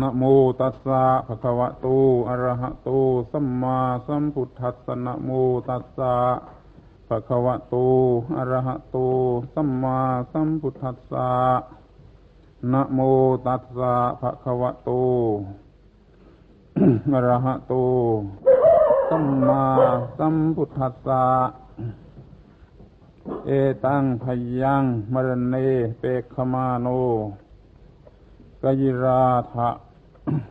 [0.00, 0.22] นะโม
[0.60, 1.86] ตัสสะภะคะวะโต
[2.28, 2.90] อะระหะโต
[3.30, 5.30] สัมมาสัมพุทธัสสะนะโม
[5.68, 6.14] ตัสสะ
[7.08, 7.76] ภะคะวะโต
[8.36, 8.96] อะระหะโต
[9.54, 9.98] สัมมา
[10.32, 11.30] สัมพุทธัสสะ
[12.72, 12.98] นะโม
[13.46, 14.90] ตัสสะภะคะวะโต
[17.12, 17.74] อะระหะโต
[19.08, 19.64] สัมมา
[20.18, 21.24] สัมพุทธัสสะ
[23.46, 23.50] เอ
[23.84, 24.24] ตังพ
[24.60, 25.54] ยังมรณเน
[25.98, 26.02] เป
[26.32, 26.88] คมาโน
[28.62, 29.68] กยิราทะ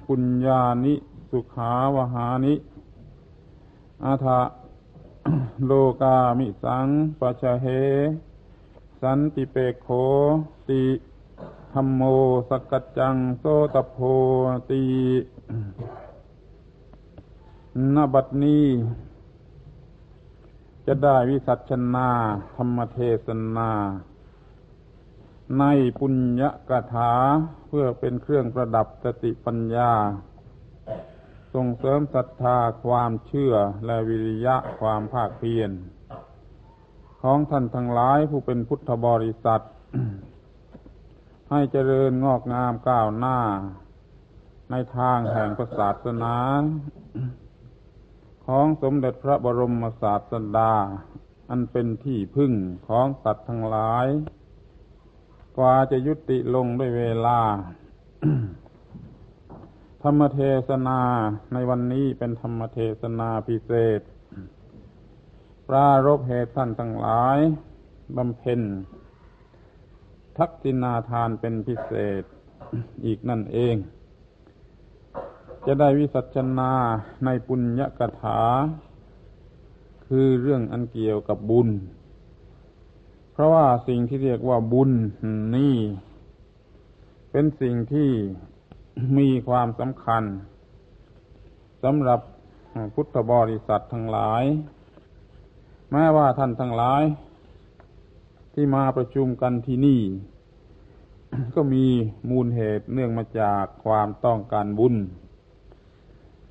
[0.08, 0.94] ปุญญานิ
[1.30, 2.54] สุขาวหานิ
[4.06, 4.42] อาทะ
[5.66, 6.88] โลกามิสัง
[7.20, 7.68] ปัชเห
[9.02, 9.88] สันติเปโค
[10.70, 10.84] ติ
[11.74, 12.02] ธรรมโม
[12.50, 13.44] สกัจจังโส
[13.74, 13.98] ตโพ
[14.70, 14.84] ตี
[17.96, 18.68] นบัดนี้
[20.86, 22.10] จะได้วิสัชนา
[22.56, 23.72] ธรรมเทศนา
[25.60, 25.64] ใน
[26.00, 27.14] ปุญญกถา
[27.68, 29.92] เพื่อเป็นเครื่องประดับสติปัญญา
[31.54, 33.54] ส่งเสริมศรัทธาความเชื่อ
[33.86, 35.72] และวิริยะความภาคเพียร
[37.22, 39.64] ของท่านทั้งหลายผู้เป็นพุทธบริษัท
[41.50, 43.40] ให้เจริญงอกงามก้าวหน้า
[44.72, 46.36] ในทางแห่งศาสนา
[48.46, 50.74] ของสมเด็จพระบรมศาสดา
[51.50, 52.54] อันเป็นที่พึ่ง
[52.88, 54.08] ของสัตว์ทั้งหลาย
[55.62, 57.40] กว่าจะยุติลงด้วยเวลา
[60.04, 61.00] ธรรมเทศนา
[61.54, 64.02] ในวันนี้เป็นธรรมเทศนาพิเศษ
[65.68, 67.40] ปรารบเหตุท่านทั้งหลาย
[68.18, 68.62] บำเพ็ญ
[70.38, 72.24] ทักษินาทานเป็นพิเศษ
[73.06, 73.76] อีกนั่นเอง
[75.66, 76.74] จะได้วิสัชนา
[77.26, 78.42] ในปุญญกถา
[80.08, 81.70] คือเรื่องอันเกี่ยวกับบุญ
[83.42, 84.92] ราะว่าสิ่งที่เรียกว่าบุญ
[85.58, 85.76] นี่
[87.32, 88.10] เป็นสิ่งที่
[89.18, 90.24] มีความสำคัญ
[91.84, 92.20] สำหรับ
[92.94, 94.44] พุทธบริษัททั้งหลาย
[95.92, 97.04] แม้ว่าท่านทั้งหลาย
[98.54, 100.02] ที่มาประชุมกันที่นี่
[101.56, 101.86] ก็มี
[102.30, 104.96] มูลเหตุเนื่องมาจากความต้องการบุญ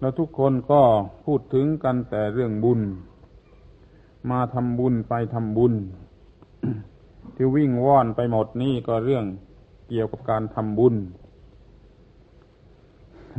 [0.00, 0.82] แล้วทุกคนก็
[1.24, 2.80] พูดถึงกันแต่เรื่องบุญ
[4.30, 5.74] มาทำบุญไปทำบุญ
[7.34, 9.24] ที่วิ่งว่อนไปหมดนี่ก็เรื่อง
[9.88, 10.94] เกี่ยวกับการทำบุญ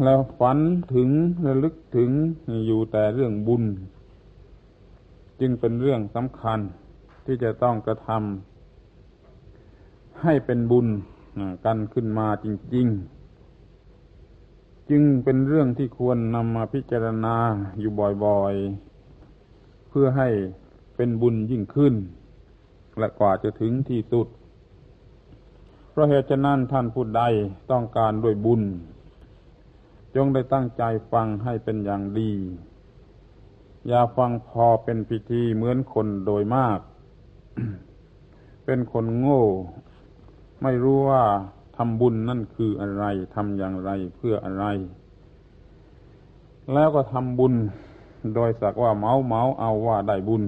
[0.04, 0.59] แล้วฝัน
[0.94, 1.09] ถึง
[1.46, 2.12] ระลึกถึง
[2.66, 3.64] อยู่แต่เรื่องบุญ
[5.40, 6.59] จึงเป็นเรื่องสำคัญ
[7.26, 10.88] ที่จะต้องกระทำให้เป็นบุญ
[11.66, 12.46] กันขึ้นมาจ
[12.76, 12.88] ริง
[13.68, 17.36] ๆ จึงเป็นเรื่องที่ควรนำมาพิจารณา
[17.80, 17.92] อยู่
[18.24, 20.30] บ่อยๆ เพื่อให้
[20.96, 21.94] เป็นบุญยิ่งขึ้น
[22.97, 24.28] และกว่าจะถึงที่สุด
[25.90, 27.24] เพราะเหตุฉะนั้นท่านผู้ใด
[27.72, 28.62] ต้องการด้วยบุญ
[30.16, 32.31] จงได้ตั้งใจฟังให้เป็นอย่างดี
[33.88, 36.79] อย่าฟังพอเป็นพิธีเหมือนคนโดยมาก
[38.66, 39.44] เป็นคนโง่
[40.63, 41.23] ไม่รู้ว่า
[41.78, 44.66] ทำบุญนั่นคืออะไรทำอย่างไรเพื่ออะไร
[46.73, 47.53] แล้วก็ทำบุญ
[48.35, 50.44] โดยสักว่าเมาเมาเอาว่าได้บุญ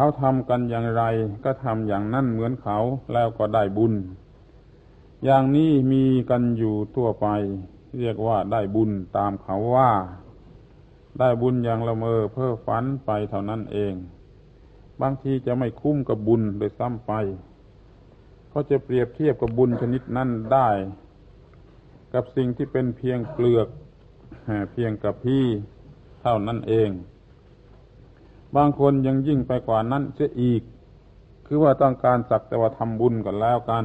[0.00, 1.04] เขาทำกันอย่างไร
[1.44, 2.78] ก็ทำอย่างนั้นเหมือนเขา
[3.12, 3.94] แล้วก็ได้บุญ
[5.24, 7.26] อย่างนี้มีกันอยู่ทั่วไป
[7.98, 9.92] เรียกว่าได้บุญตามเขาว่า
[11.18, 13.94] ได้บุญอย่างละเมอเพ้อฝันไปเท่านั้นเอง
[15.00, 17.12] บางทีจะไม่คุ้มกับบุญโดยซ้ำไป
[18.50, 20.68] เขาจะเปรียบเทียบกับบุญชนิดนั้นได้
[22.14, 23.68] กับสิ่งที่เป็นเพียงเปลือก
[24.72, 25.44] เพียงกับพี่
[26.22, 26.90] เท่านั้นเอง
[28.56, 30.62] บางคนยังยิ่งไปกว่านั้นเสียอีก
[31.46, 33.84] คือว่าต้องการสักแต่ว่าทำบุญกันแล้วกัน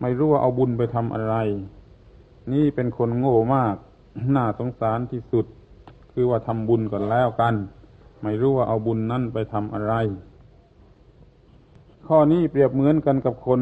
[0.00, 1.34] ไม่รู้ว่าเอาบุญไปทำอะไร
[2.52, 3.76] นี่เป็นคนโง่มาก
[4.34, 5.46] น่าสงสารที่สุด
[6.12, 7.54] คือว่าทำบุญก่อนแล้วกัน
[8.22, 9.94] ไม่รู้ว่าเอาบุญนั้นไปทำอะไร
[12.06, 13.60] ข้อนี้เปรียบเหมือนกันกับคน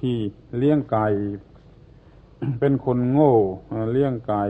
[0.00, 0.16] ที่
[0.56, 1.06] เลี้ยงไก่
[2.60, 3.34] เป็นคนโง่
[3.92, 4.44] เลี้ยงไก่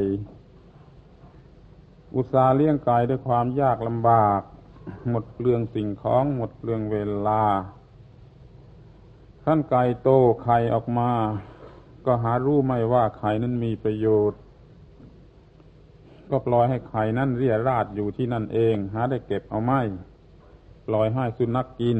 [2.14, 4.40] อุตสาห์เลี้ยงไก่ด้วยความยากลำบาก
[5.08, 6.96] หมดเปลืองสิ่งของหมดเปลืองเว
[7.26, 7.42] ลา
[9.44, 10.08] ขั้นไก่โต
[10.42, 11.10] ไข่ออกมา
[12.06, 14.40] ก็หารู้ไม่ว่าไข่นั้นมีประโยชน์
[16.30, 19.80] ก็ปล่อยให้ไข่นั้นเรียราดอยู่ที่นั่นเอง หาได้เก็บเอาไม่
[20.86, 21.98] ปล่อยให้สุนัขกกิน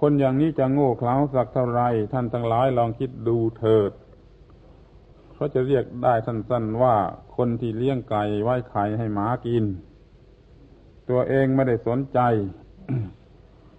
[0.00, 1.82] คนอย่างนี้จะโง่เขลาสักเท่าไร
[2.12, 3.92] ท่านทั้งหลายลองคิดดูเถิด
[5.34, 6.96] เขาจะเรียกได้สั้นๆว่า
[7.36, 9.64] คนที่เลี้ยงไก่ไว้ไข่ให้หมากิน
[11.10, 12.20] ตัวเองไม่ได้สนใจ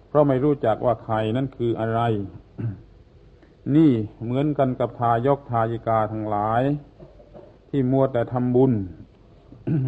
[0.08, 2.00] เพราะไม่รู้จักว่าไข่นั้นคืออะไร
[3.76, 3.92] นี่
[4.22, 6.62] เหมือนกันกับทายกทายิกาทั้งหลาย
[7.68, 8.72] ที่มัวแต่ทำบุญ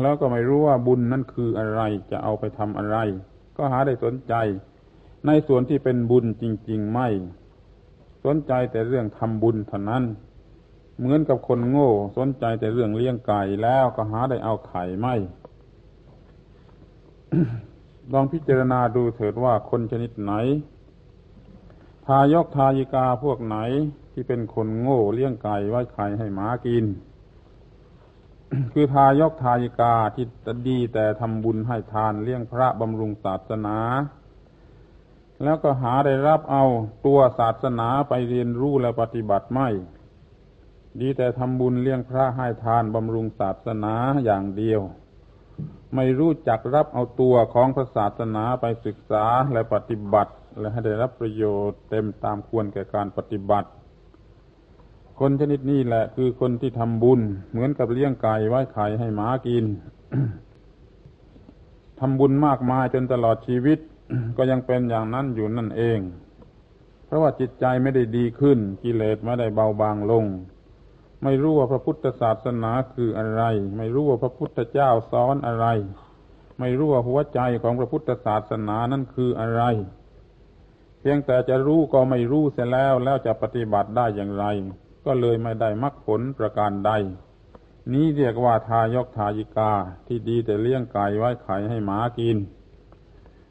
[0.02, 1.80] แล้วก็ไม่รู้ว่าบุญนั่นคืออะไร
[2.10, 2.96] จะเอาไปทำอะไร
[3.56, 4.34] ก็หาได้สนใจ
[5.26, 7.08] ในส่วนที่เป็นบุญจริง ๆ ไม่
[8.24, 10.04] สนใจแต่เรื่องทำบุญเท่านั้น
[10.98, 15.14] เหมือนกับคนโง่ สนใจแต่เรื่องเลี้ยงไก่แล้วก็หาได้เอาไข่ไม่
[18.12, 20.32] ลองพิจารณาดูเถิดว่าคนชนิดไหน
[22.06, 23.56] ทายกทายิกาพวกไหน
[24.12, 26.84] ที่เป็นคนโง่เลี้ยงไก่ไว้ไข่ให้หมากิน
[28.72, 30.26] คือทายกทายิกาที่
[30.68, 33.78] ดีแต่ทำบุญให้ทานเลี้ยงพระบำรุงศาสนา
[35.42, 36.64] แล้วก็หาได้รับเอา
[37.06, 39.68] ตัวศาสนาไปเรียนรู้และปฏิบัติไม่
[41.00, 43.94] ดีแต่ทำบุญเลี้ยงพระให้ทานบำรุงศาสนา
[44.24, 44.80] อย่างเดียว
[45.94, 53.68] ไม่รู้จักรับเอาตัวของพระศาสนาไปศึกษาและปฏิบัติ และให้ได้รับประโยชน์เต็มตามควรแก่การปฏิบัติ
[55.20, 59.64] คนชนิดนี้แหละคือคนที่ทำบุญ เหมือนกับเลี้ยงไก่ไว้ไข่ให้หมากิน
[62.00, 63.78] ทำบุญมากมายจนตลอดชีวิต
[64.36, 65.98] ก็ยังเป็นอย่างนั้นอยู่นั่นเอง
[67.06, 70.24] เพราะว่าจิตใจไม่ได้ดีขึ้น กิเลสไม่ได้เบาบางลง
[71.24, 73.42] ไม่รู้ว่าพระพุทธศาสนาคืออะไร
[73.76, 75.66] ไม่รู้ว่าพระพุทธเจ้าสอนอะไร
[76.60, 79.62] ไม่รู้ว่าหัวใจของพระพุทธศาสนานั้นคืออะไร
[81.00, 84.44] เพียงแต่จะรู้ก็ไม่รู้เสียแล้วแล้วจะปฏิบัติได้อย่างไร
[85.04, 86.90] ก็เลยไม่ได้มรรคผลประการใด
[87.92, 89.72] นี้เรียกว่าทายกทายิกา
[90.06, 92.36] ที่ดีแต่เลี้ยงไก่ไว้ไข่ให้หมากิน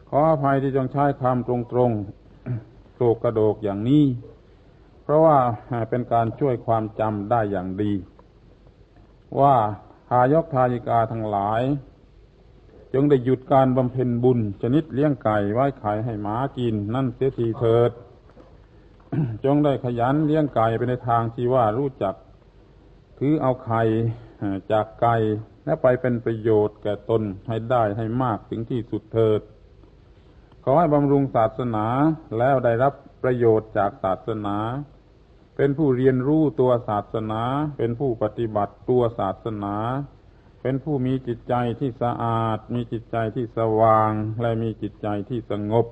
[0.09, 4.05] ขออภัยที่จงใช้คำตรงๆโศกกระโดกอย่างนี้
[5.11, 5.37] ราะว่า
[5.89, 7.93] เป็นการช่วยความจำได้อย่างดี
[9.41, 9.55] ว่า
[10.09, 11.61] ทายกทายิกาทั้งหลาย
[12.93, 17.91] จงได้หยุดการบำเพ็ญบุญ ชนิดเลี้ยงไก่ไว้ไข่ให้หมากิน นั่นเสียทีเถิด
[19.45, 22.15] จงได้ขยันเลี้ยงไก่ไปในทางที่ว่ารู้จัก
[23.19, 23.83] ถือเอาไข่
[24.71, 25.15] จากไก่
[25.65, 29.41] และไปเป็นประโยชน์แก่ตนให้ได้ให้มากถึงที่สุดเถิด
[30.63, 31.85] ขอให้บำรุงศาสนา
[32.37, 32.93] แล้วได้รับ
[33.23, 34.57] ประโยชน์จากศาสนา
[35.55, 37.43] เป็นผู้เรียนรู้ตัวศาสนา
[37.77, 39.75] เป็นผู้ปฏิบัติตัวศาสนา
[40.61, 44.11] เป็นผู้มีจิตใจที่สะอาด มีจิตใจที่สว่าง
[44.41, 45.85] และมีจิตใจที่สงบ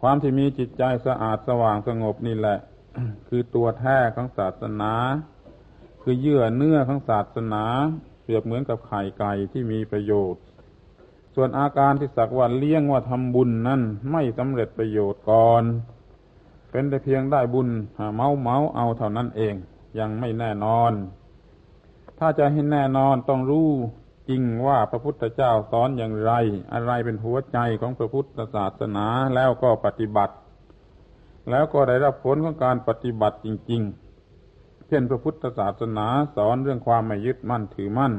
[0.00, 2.58] ความที่มีจิตใจสะอาดสว่างสงบนี่แหละ
[3.28, 4.92] คือตัวแท้ของศาสนา
[6.02, 7.64] คือเยื่อเนื้อของศาสนา
[8.22, 10.42] เปรียบเหมือนกับไข่ไก่ที่มีประโยชน์
[11.34, 13.80] ส่วนอาการที่สักว่าเลี้ยงว่าทำบุญนั้น
[14.12, 15.62] ไม่สำเร็จประโยชน์ก่อน
[16.70, 17.68] เป็นแต่เพียงได้บุญ
[18.16, 19.54] เมาเมาเอาเท่านั้นเอง
[19.98, 20.92] ยังไม่แน่นอน
[22.18, 23.68] ถ้าจะให้แน่นอนต้องรู้
[24.28, 26.32] จริงว่าพระพุทธเจ้าสอนอย่างไร
[26.72, 30.34] อะไรเป็นหัวใจของพระพุทธศาสนาแล้วก็ปฏิบัติ
[31.50, 33.82] แล้วก็ได้รับผลของการปฏิบัติจริง
[34.34, 36.06] ๆ เช่นพระพุทธศาสนา
[36.36, 38.14] สอนเรื่องความไม่ยึดมั่นถือมั่น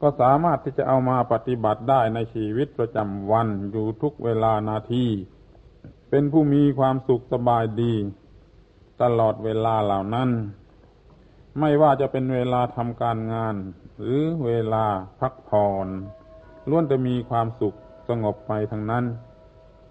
[0.00, 5.06] ก็สามารถที่จะเอามาปฏิบัติได้ในชีวิตประจำวันอยู่ทุกเวลานาที
[6.10, 7.94] เป็นผู้มีความสุขสบายดี
[9.02, 10.30] ตลอดเวลาเหล่านั้น
[11.60, 13.54] ไม่ว่าจะเป็นเวลาทำการงาน
[13.96, 14.86] หรือเวลา
[15.20, 15.88] พักผ่อน
[16.68, 17.76] ล้วนจะมีความสุข
[18.08, 19.04] สงบไปทั้งนั้น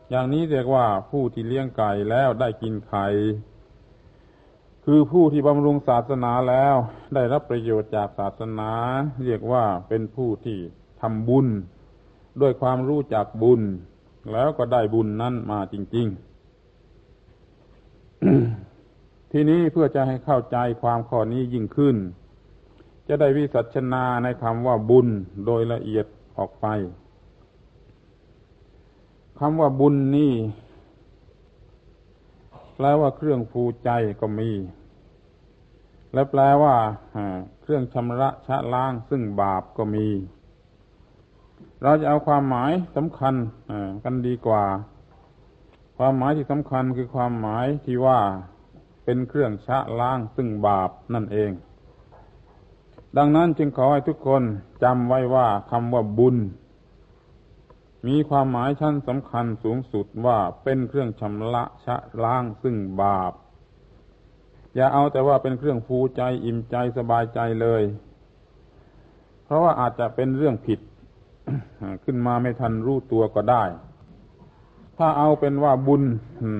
[0.09, 3.07] อย่างนี้เรียกว่าผู้ที่เลี้ยงไก่แล้วได้กินไข่
[4.85, 6.75] คือผู้ที่บำรุงศาสนาแล้ว
[7.15, 8.71] ได้รับประโยชน์จากศาสนา
[9.25, 10.59] เรียกว่าเป็นผู้ที่
[11.01, 11.47] ทำบุญ
[12.41, 13.61] ด้วยความรู้จักบุญ
[14.31, 16.17] แล้วก็ได้บุญนั้นมาจริง ๆ
[19.31, 21.95] ทีนี้เพื่อจะให้เข้าใจความข้อนี้ยิ่งขึ้น
[23.07, 25.07] จะได้วิสัชนาในคำว่าบุญ
[25.45, 26.05] โดยละเอียด
[26.37, 26.65] ออกไป
[29.39, 30.33] คำว่าบุญนี่
[32.75, 33.89] แปลว่าเครื่องฟูใจ
[34.21, 34.49] ก็มี
[36.13, 36.75] และแปลว่า
[37.61, 40.07] เครื่องชำระชะล้างซึ่งบาปก็มี
[41.83, 43.35] เราจะเอาความหมายสำคัญ
[44.03, 44.63] กันดีกว่า
[45.97, 48.19] ความหมายที่สำคัญคือความหมายที่ว่า
[49.05, 51.51] เป็นเครื่องชะล้างซึ่งบาปนั่นเอง
[53.17, 54.43] ดังนั้นจึงขอให้ทุกคน
[54.83, 56.37] จำไว้ว่าคำว่าบุญ
[58.07, 63.33] มีความหมายชั้นสำคัญสูงสุดว่าเป็นเครื่องชำระชะล้างซึ่งบาป
[64.75, 67.83] อย่าเอาแต่ว่าเป็นเครื่องฟูใจอิ่มใจสบายใจเลย
[69.43, 70.79] เพราะว่าอาจจะเป็นเรื่องผิด
[72.03, 73.63] ขึ้นมาไม่ทันรู้ตัวก็ได้
[74.97, 76.03] ถ้าเอาเป็นว่าบุญ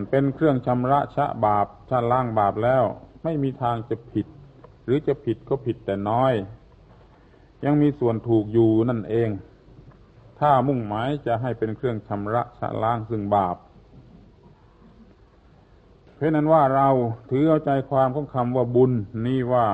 [0.09, 2.83] เป็นเครื่องชำระชะบาปชะล้างบาปแล้ว
[3.23, 4.27] ไม่มีทางจะผิด
[4.83, 6.33] หรือจะผิดก็ผิดแต่น้อย
[7.65, 9.29] ยังมีส่วนถูกอยู่นั่นเอง
[10.39, 13.55] ถ้ามุ่งหมายจะให้เป็นเครื่องชำระชะล้างซึ่งบาป
[16.15, 16.89] เพราะนั้นว่าเรา
[17.29, 18.91] ถือเอาใจความของคำว่าบุญ
[19.25, 19.67] นี่ว่า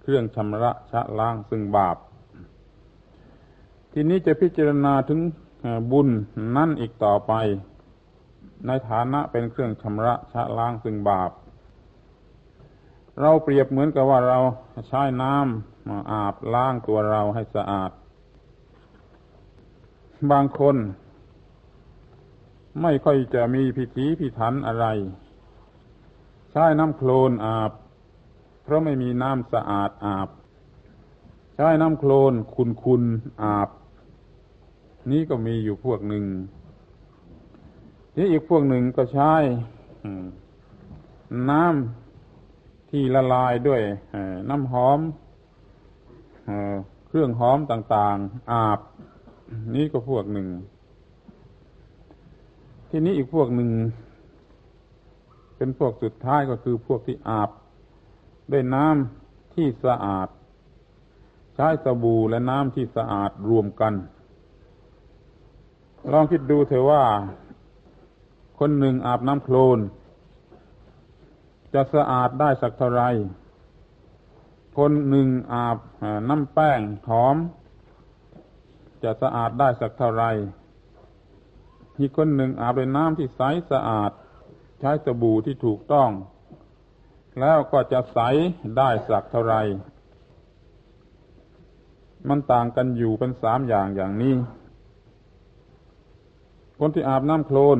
[0.00, 1.96] เครื่องชำระชะล้างซึ่งบาป
[3.98, 5.20] ทีนี้จะพิจารณาถึง
[5.90, 6.08] บุญ
[6.56, 7.32] นั่นอีกต่อไป
[8.66, 11.30] ในฐานะเป็นเครื่องชำระชะล้างซึ่งบาป
[13.20, 14.38] เราเปรียบเหมือนกับว่าเรา
[14.88, 17.90] ใช้น้ำมาอาบล้างตัวเราให้สะอาด
[20.30, 20.76] บางคน
[22.82, 24.86] ไม่ค่อยจะมีพิธีพิถันอะไร
[26.52, 27.72] ใช้น้ำโคลนอาบ
[28.62, 30.28] เพราะไม่มีน้ำสะอาดอาบ
[31.56, 33.02] ใช้น้ำโคลนคุณคุณ
[33.44, 33.70] อาบ
[35.10, 36.24] นี้ก็มีอยู่พวกหนึ่ง
[38.14, 39.32] ที่อีกพวกหนึ่งก็ใช้
[41.50, 43.82] น้ำที่ละลายด้วย
[44.50, 45.00] น้ำหอม
[47.06, 48.80] เครื่องหอมต่าง ๆ อาบ
[49.74, 50.48] นี้ก็พวกหนึ่ง
[52.90, 53.70] ที่นี้อีกพวกหนึ่ง
[55.56, 57.50] เป็นพวกสุดท้ายก็คือพวกที่อาบ
[58.52, 60.28] ด้วยน้ำที่สะอาด
[61.54, 63.94] ใช้สบู่และน้ำที่สะอาดรวมกัน
[66.12, 67.04] ลองคิดดูเถอะว่า
[68.58, 69.78] คนหนึ่งอาบน้ำโคลน
[71.74, 73.02] จะสะอาดได้สักเท่าไร
[74.78, 75.78] คนหนึ่งอาบ
[76.28, 77.36] น้ำแป้งหอม
[79.02, 80.24] จะสะอาดได้สักเท่าไร
[81.98, 84.10] อีกคนหนึ่งอาบด้วยน้ำที่ใสสะอาด
[84.80, 86.10] ใช้สบู่ที่ถูกต้อง
[87.40, 88.18] แล้วก็จะใส
[88.76, 89.54] ได้สักเท่าไร
[92.28, 94.34] มันต่างกันอยู่เป็นสามอย่างอย่างนี้
[96.78, 97.78] คนที่อาบน้ำโคลน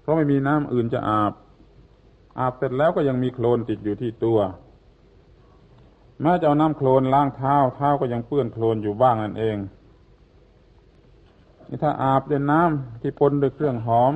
[0.00, 1.32] เพราะไม่มีน้ำอื่นจะอาบ
[2.38, 4.38] อาบเสร็จแล้วก็ยังมีโคลนติดอยู่ที่ตัว
[6.20, 9.56] แม้จะเอาน้ำโคลนล้างเท้าเท้าก็ยังเปื้อนโคลนอยู่บ้างนั่นเอง
[11.68, 14.12] นี่ถ้าอาบด้วยน้ำที่ปนด้วยเครื่องหอม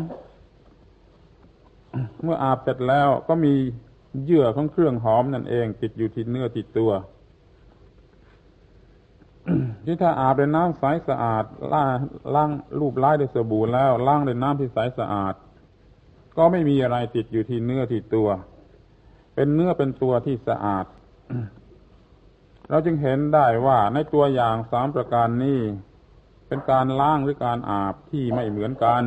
[2.22, 3.54] เมื่ออาบเสร็จแล้วก็มี
[4.24, 6.90] เยื่อของเครื่องหอมนั่นเอง ติดอยู่ที่เนื้อติดตัว
[9.90, 11.98] ที่ถ้าอาบด้วยน้ำใสสะอาดล้าง
[12.34, 15.34] ล้างรูปล้ายด้วยสบู่แล้วล้างด้วยน้ำที่ใสสะอาด
[16.36, 18.28] ก็ไม่มีอะไรติดอยู่ที่เนื้อที่ตัว
[19.34, 20.86] เป็นเนื้อเป็นตัวที่สะอาด
[22.68, 25.60] เราจึงเห็นได้ว่าในตัวอย่างสามประการนี้
[26.48, 29.04] เป็นการล้างหรือการอาบที่ไม่เหมือนกัน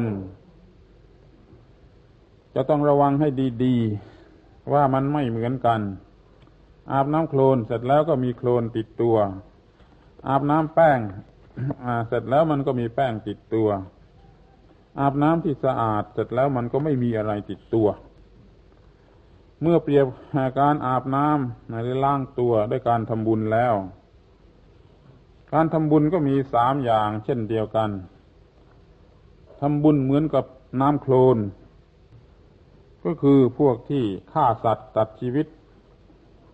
[2.56, 3.28] จะต้องระวังให้
[3.64, 5.82] ดีๆ ว่ามันไม่เหมือนกัน
[6.92, 9.18] อาบน้ำโคลนเสร็จแล้วก็มีโคลนติดตัว
[10.28, 11.00] อาบน้ำแป้ง
[12.08, 13.70] เสร็จแล้วมันก็มีแป้งติดตัว
[15.00, 17.88] อาบน้ำที่สะอาด เสร็จแล้วมันก็ไม่มีอะไรติดตัว
[19.62, 20.06] เมื่อเปรียบ
[20.60, 23.74] การอาบน้ำหรือล้างตัวด้วยการทำบุญแล้ว
[25.54, 27.90] การทำบุญก็มีสามอย่าง เช่นเดียวกัน
[29.60, 30.46] ทำบุญเหมือนกับ
[30.82, 31.38] น้ำโคลน
[33.04, 35.48] ก็คือพวกที่ฆ่าสัตว์ตัดชีวิต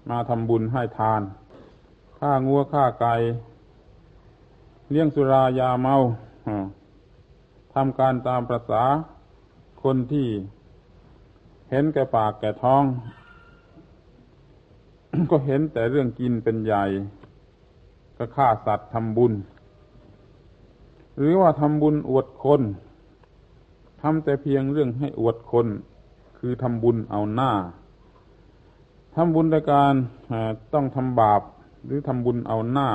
[0.09, 1.21] มาทำบุญให้ทาน
[2.19, 3.15] ฆ่างัวฆ่าไก่
[4.91, 5.95] เลี้ยงสุรายาเมา
[7.73, 8.83] ทำการตามประษา
[9.83, 10.27] คนที่
[11.69, 12.83] เห็นแก่ปากแก่ท้อง
[15.31, 16.83] ก็เห็นแต่เรื่องกินเป็นใหญ่
[18.17, 19.33] ก็ฆ่าสัตว์ทำบุญ
[21.17, 22.61] หรือว่าทำบุญอวดคน
[24.01, 25.67] ทำแต่เพียงเรื่องให้อวดคน
[26.37, 27.51] คือทำบุญเอาหน้า
[29.15, 29.93] ทำบุญในการ
[30.73, 31.41] ต้องทำบาป
[31.85, 32.89] หรือทำบุญเอาหน้า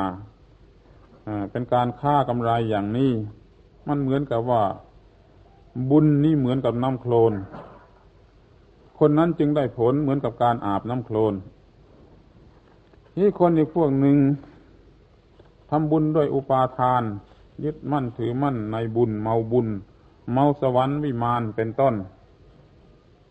[1.51, 3.11] เป็นการฆ่ากำไรอย่างนี้
[3.89, 4.63] มันเหมือนกับว่า
[5.91, 7.33] บุญนี่เหมือนกับน้ำโคลน
[8.99, 11.35] คนนั้นจึงได้ผลเหมือนกับการอาบน้ำโคลน
[13.19, 14.17] นี่คนอีกพวกหนึ่ง
[15.71, 17.03] ทำบุญด้วยอุปาทาน
[17.65, 19.69] ยึดมั่นถือมั่นในบุญเมาบุญ
[20.33, 21.95] เมาสวรรค์วิมานเป็นต้น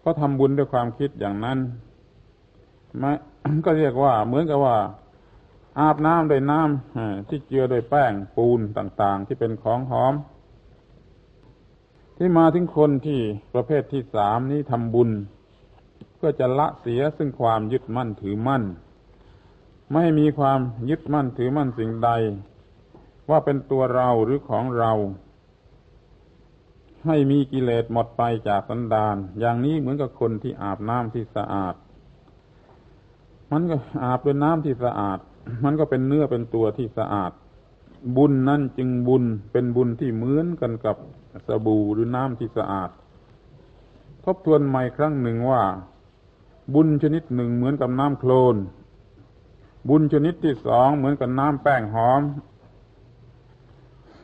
[0.03, 1.59] ก็ทำบุญด้วยความคิดอย่างนั้น
[3.01, 3.03] ม
[3.65, 4.75] ก็เรียกว่าเหมือนกับว่า
[5.79, 10.13] อาบน้ำด้วยน้ำที่เจือด้วยแป้งปูนต่าง ๆ ที่เป็นของหอม
[12.17, 13.19] ที่มาถึงคนที่
[13.53, 15.09] ประเภทที่สามนี้ทำบุญ
[16.15, 18.63] เพื่อจะละเสียซึ่งความยึดมั่นถือมั่น
[19.93, 20.59] ไม่มีความ
[20.89, 22.09] ยึดมั่นถือมั่นสิ่งใด
[23.29, 24.91] ว่าเป็นตัวเราหรือของเรา
[27.05, 31.75] ให้มีกิเลสหมดไปจากสันดาน อย่างนี้เหมือนกับคนที่อาบน้ำที่สะอาด
[33.51, 35.19] มันก็อาบเป็นน้ำที่สะอาด
[35.63, 37.31] มันก็เป็นเนื้อเป็นตัวที่สะอาด
[38.17, 40.97] บุญนั่นจึงบุญเป็นบุญที่เหมือนกันกับ
[41.47, 42.89] สบู่หรือน้ำที่สะอาด
[44.23, 45.63] ทบทวนใหม่ครั้งหนึ่งว่า
[46.73, 48.55] บุญชนิดหนึ่งเหมือนกับน้ำโคลน
[49.89, 52.21] บุญชนิดที่สองเหมือนกับน้ำแป้งหอม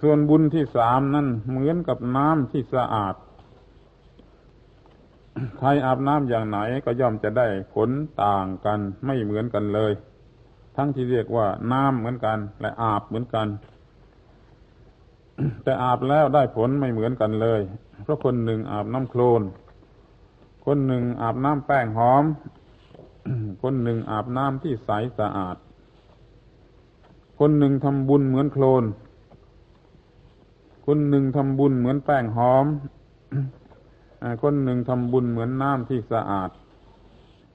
[0.01, 3.15] ส่วนบุญที่สามนั่นเหมือนกับน้ำที่สะอาด
[5.57, 7.89] ใครอาบน้ำอย่างไหนก็ย่อมจะได้ผล
[8.23, 9.93] ต่างกันไม่เหมือนกันเลย
[10.77, 13.47] ทั้งที่เรียกว่าน้ำเหมือนกัน และอาบเหมือนกัน
[15.63, 17.61] แต่อาบแล้วได้ผลไม่เหมือนกันเลย
[18.03, 19.41] เพราะคนหนึ่งอาบน้ำโคลน
[20.65, 22.23] คนหนึ่งอาบน้ำแป้งหอม
[23.63, 25.57] คนหนึ่งอาบน้ำที่ใสสะอาด
[27.39, 28.83] คนหนึ่งทำบุญเหมือนโคลน
[30.85, 32.65] คนหนึ่งทำบุญเหมือนแป้งหอม
[34.43, 36.49] คนหนึ่งทำบุญเหมือนน้ำที่สะอาด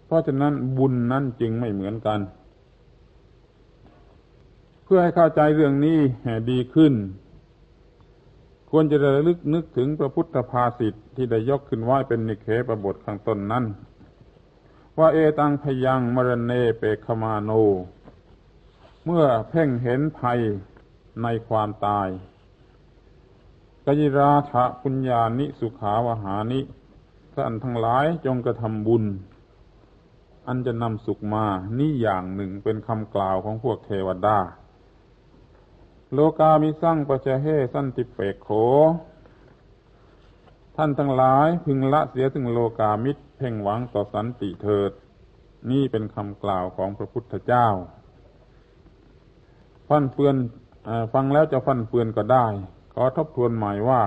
[0.06, 2.20] เพราะฉะนั้นบุญนั้นจึงไม่เหมือนกัน
[4.94, 5.98] พื่อให้เข้าใจเรื่องนี้
[6.50, 6.94] ดีขึ้น
[8.70, 13.64] ควรจะระลึกนึกถึงพระพุทธภาษิตที่ได้ยกขึ้นไว้เป็นนิเคปบทข้างต้นนั้น
[14.98, 17.50] ว่าเอตังพยังมรณเนเปคมาโน
[19.04, 20.40] เมื่อเพ่งเห็นภัย
[21.22, 22.08] ในความตาย
[23.84, 26.60] กยิราชะปุญญานิสุขาวหานิ
[27.32, 29.04] ท่านทั้งหลายจงกระทำบุญ
[30.46, 31.46] อันจะนำสุขมา
[31.78, 34.38] นี่อย่างหนึ่งเป็นคำกล่าวของพวกเทวดา
[36.14, 38.48] โลกามิสั่งปะเจเฮสันติเปกโข
[40.76, 44.92] ท่านทั้งหลายพึงละเสียถึงโลกามิตรเพ่งหวังต่อสันติเถิด
[45.70, 47.66] นี่เป็นคำกล่าวของพระพุทธเจ้า
[49.88, 50.36] ฟันเฟือน
[51.12, 52.46] ฟังแล้วจะฟันเฟือนก็ได้
[52.94, 54.02] ขอทบทวนหม่ว่า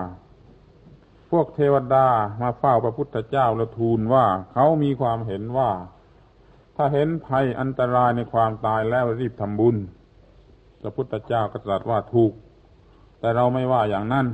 [1.32, 2.08] พวกเทวดา
[2.42, 5.72] มาเฝ้าพระพุทธเจ้าและทูลว่าเขามีความเห็นว่า
[6.76, 9.78] ถ้าเห็นภัยอันตรายในความตายแล้วรีบทำบุญ
[10.88, 12.32] ระพุทธเจ้าก็ตรัสว่าถูก
[13.20, 14.26] แต่เราไม่ว่าอย่างนั้น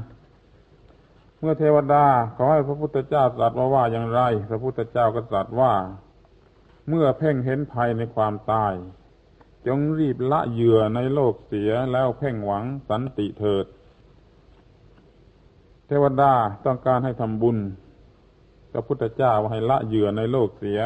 [1.39, 2.05] เมื่อเทวดา
[2.37, 5.73] ขอให้พระพุทธเจ้าตรัสว่าว่าอย่างไร พระพุทธเจ้าก็ตรัสว่า
[6.89, 8.73] เมื่อเพ่งเห็นภัยในความตาย
[9.67, 13.65] จงรีบละเหยื่อในโลกเสียแล้วเพ่งหวังสันติเถิด
[15.87, 16.33] เทวดา
[16.65, 17.57] ต้องการให้ทำบุญ
[18.71, 20.79] พระพุทธเจ้าให้ละเหยื่อในโลกเสีย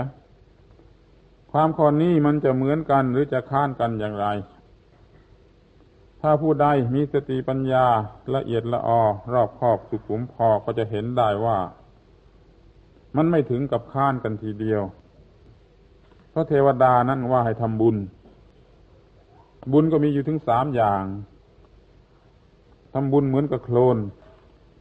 [1.51, 4.27] ความข้อนี้มันจะเหมือนกันหรือจะค้านกันอย่างไร
[6.27, 7.85] ถ้าผู้ใดมีสติปัญญา
[8.35, 11.57] ละเอียดละออรอบคอบสุขุมพอก็จะเห็นได้ว่า
[13.15, 14.81] มันไม่ถึงกับค้านกันทีเดียว
[16.29, 17.97] เพราะเทวดานั้นว่าให้ทำบุญ
[19.71, 21.03] บุญก็มีอยู่ถึงสามอย่าง
[22.93, 23.97] ทำบุญเหมือนกับโคลน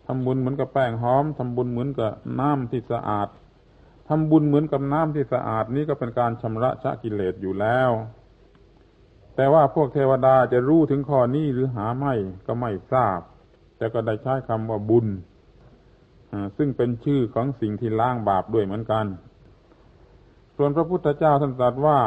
[0.06, 3.28] ทำบุญเหมือนกับแป้งหอมทำบุญเหมือนกับน้ำที่สะอาด
[4.08, 7.90] ทำบุญเหมือนกับน้ำที่สะอาดนี้ก็เป็นการชำระชะกิเลสอยู่แล้ว
[9.36, 12.14] แต่ว่าพวกเทวดาจะรู้ถึงข้อนี้หรือหาไม่
[12.46, 13.20] ก็ไม่ทราบ
[13.76, 15.06] แต่ก็ได้ใช้คำว่าบุญ
[16.56, 19.06] ซึ่งเป็นชื่อของสิ่งที่ล้างบาปด้วยเหมือนกัน
[20.56, 21.98] ส่วนพระพุทธเจ้าท่านตรัสว่า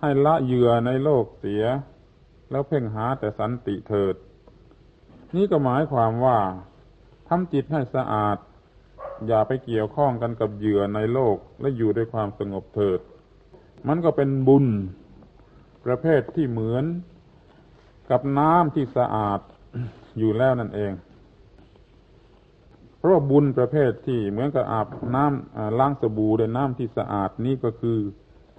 [0.00, 1.64] ให้ละเหยื่อในโลกเสีย
[2.50, 4.14] แล้วเพ่งหาแต่สันติเถิด
[5.36, 6.38] นี่ก็หมายความว่า
[7.28, 8.36] ทำจิตให้สะอาด
[9.26, 13.00] อย่าไปเกี่ยวข้องกันกับเหยื่อในโลกและอยู่ด้วยความสงบเถิด
[13.88, 14.66] มันก็เป็นบุญ
[15.88, 16.84] ประเภทที่เหมือน
[18.10, 19.40] กับน้ำที่สะอาด
[20.18, 20.92] อยู่แล้วนั่นเอง
[22.98, 27.98] เพราะบุญประเภทที่เหมือนกับอาบน้ำล้างสบู่ด้วยน้ำที่สะอาดนี้ก็คือ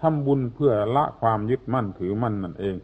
[0.02, 2.76] ทำบุญเพื่อละความยึดมั่นถือมั่นนั่นเอง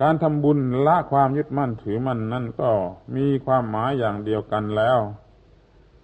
[0.00, 2.70] การทำบุญละความยึดมั่นถือมั่นนั่นก็
[3.16, 4.98] มีความหมายอย่างเดียวกันแล้ว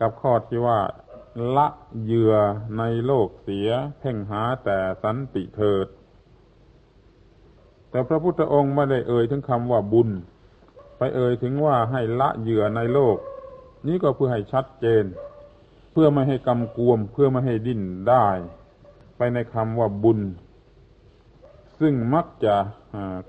[0.00, 0.80] กับข้อที่ว่า
[1.56, 1.66] ละ
[2.02, 2.34] เหยื่อ
[2.78, 5.86] ในโลกเสีย เพ่งหาแต่สันติเถิด
[7.90, 10.08] แต่พระพุทธองค์ไม่ได้เอ่ยถึงคำว่าบุญ
[10.98, 13.16] ไปเอ่ยถึงว่าให้ละเหยื่อในโลก
[13.86, 15.04] นี้ก็เพื่อให้ชัดเจน
[15.92, 18.26] เพื่อไม่ให้กำกวม เพื่อไม่ให้ดิ้นได้
[19.16, 20.20] ไปในคำว่าบุญ
[21.80, 22.54] ซึ่งมักจะ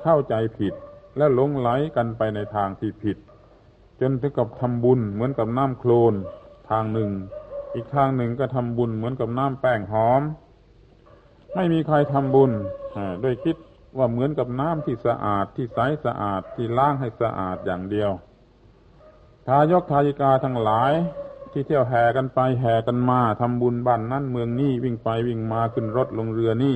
[0.02, 0.74] เข้าใจผิด
[1.17, 3.17] และหลงไหลกันไปในทางที่ผิด
[4.02, 6.13] จนถึงกับทำบุญเหมือนกับน้ำโคลน
[6.70, 7.12] ทางหนึ่ง
[7.74, 10.22] อีกทางหนึ่งก็ทำบุญเหมือนกับน้ำแป้งหอม
[11.56, 12.52] ไม่มีใครทำบุญ
[13.22, 13.56] โดยคิด
[13.98, 18.12] ว่าเหมือนกับน้ำที่สะอาดที่ใสสะอาดที่ล้างให้สะอาดอย่างเดียว
[19.48, 20.94] ทายกทายิกาทั้งหลาย
[21.52, 26.76] ที่เที่ยวแห่กันไปแห่กันมาทำบุญบ้านนั่นเมืองนี้วิ่งไปวิ่งมาขึ้นรถลงเรือนี่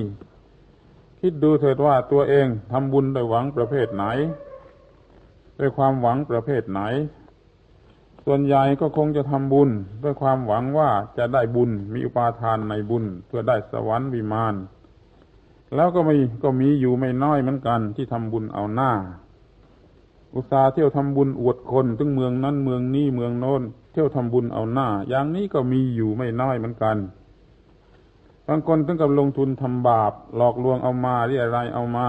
[1.20, 4.04] คิดดูเถิดว่าตัวเองทำบุญด้วยหวังประเภทไหน
[5.58, 6.80] ด้วยความหวังประเภทไหน
[8.24, 9.70] ส่วนใหญ่ก็คงจะทำบุญ
[10.02, 14.54] ด้วยความหวังว่าจะได้บุญมีอุปาทานในบุญ เพื่อได้สวรรค์วิมาน
[15.74, 18.90] แล้วก็มีก็มีอยู่ไม่น้อยเหมือนกัน ที่ทำบุญเอาหน้า
[20.34, 26.96] อุตสาห์เที่ยวทำบุญอวดคนถึงเมืองนั้นเมืองนี้เมืองโน้น เที่ยวทำบุญเอาหน้า อย่างนี้ก็มีอยู่ไม่น้อยเหมือนกัน
[28.48, 32.08] บางคนถึงกับลงทุนทำบาป หลอกลวงเอามาเรียอะไรเอามา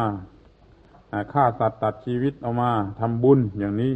[1.34, 3.94] ฆ่าสัตว์ตัดชีวิตเอามาทำบุญอย่างนี้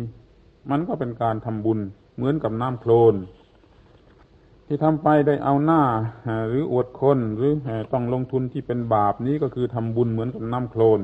[0.69, 1.79] มันก็เป็นการทำบุญ
[2.15, 3.15] เหมือนกับน้ำโคลน
[4.69, 5.83] ที่ทำไปได้เอาหน้า
[6.49, 7.51] หรืออวดคนหรือ
[7.93, 11.01] ต้องลงทุนที่เป็นบาปนี้ก็คือทำบุญเหมือนกับน้ำโคลน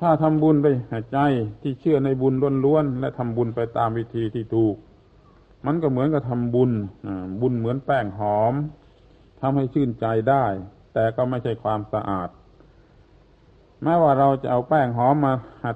[0.00, 0.66] ถ้าทำบุญไป
[1.12, 1.18] ใจ
[1.62, 4.76] ที่เชื่อในบุญล้วนๆและทำบุญไปตามวิธีที่ถูก
[5.66, 6.70] มันก็เหมือนกับทำบุญ
[7.40, 8.54] บุญเหมือนแป้งหอม
[9.40, 10.44] ทำให้ชื่นใจได้
[10.94, 12.28] แต่ก็ไม่ใช่ความสะอาด
[13.82, 15.32] แม้ว่าเราจะเอาแป้งหอมมา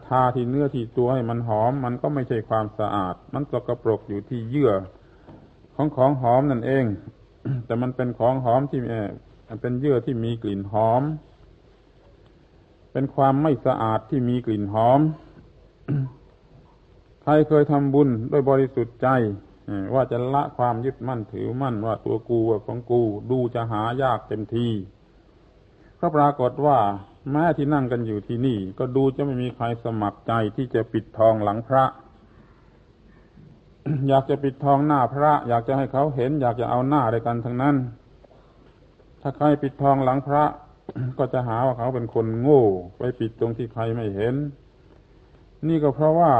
[0.08, 4.72] ทาที่เนื้อที่ตัวให้มันหอม มันก็ไม่ใช่ความสะอาด มันสกปรกอยู่ที่เยื่อ
[5.74, 6.84] ของของหอมนั่นเอง
[7.66, 8.80] แต่มันเป็นของหอมที่
[9.60, 11.02] เป็นเยื่อที่มีกลิ่นหอม
[12.92, 15.00] เป็นความไม่สะอาดที่มีกลิ่นหอม
[17.22, 19.08] ใครเคยทำบุญด้วยบริสุทธิ์ใจ
[19.94, 24.68] ว่าจะละความยึดมั่นถือมั่นว่าตัวกูของกูดูจะหายากเต็มที
[26.00, 26.78] ก็ปรากฏว่า
[27.30, 31.84] แม้ที่นั่งกันอยู่ที่นี่ ก็ดูจะไม่มีใครสมัครใจที่จะปิดทองหลังพระ
[34.08, 37.76] อยากจะปิดทองหน้าพระ อยากจะให้เขาเห็น อยากจะเอาหน้าด้วยกันทั้งนั้น
[39.20, 40.44] ถ้าใครปิดทองหลังพระ
[41.18, 42.64] ก็จะหาว่าเขาเป็นคนโง่
[42.98, 44.34] ไปปิดตรงที่ใครไม่เห็น
[45.68, 46.32] นี่ก็เพราะว่า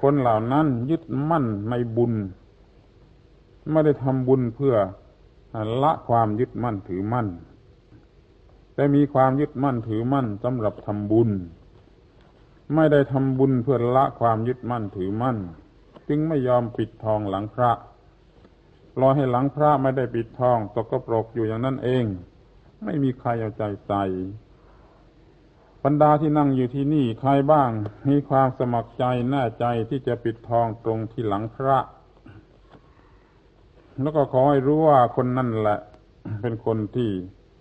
[0.00, 2.12] คนเหล่านั้นยึดมั่นในบุญ
[3.70, 4.74] ไม่ได้ทำบุญเพื่อ
[5.82, 7.28] ละความยึดมั่นถือมั่น
[8.74, 11.30] แต่มีความยึดมั่นถือมั่นสำหรับทำบุญ
[12.74, 15.36] ไม่ได้ทำบุญเพื่อละความยึดมั่นถือมั่น
[16.08, 17.70] จึงไม่ยอมปิดทองหลังพระ
[19.00, 22.04] รอให้หลังพระไม่ได้ปิดทองตกกระปรกอยู่อย่างนั้นเอง
[22.84, 24.04] ไม่มีใครเอาใจใส่
[25.84, 27.70] บรรดาที่นั่งอยู่ที่นี่ใครบ้าง
[28.08, 31.78] มีความสมัครใจแน่ใจที่จะปิดทองตรงที่หลังพระ
[34.02, 35.78] แล้วก็ขอให้รู้ว่าคนนั่นแหละ
[36.40, 37.10] เป็นคนที่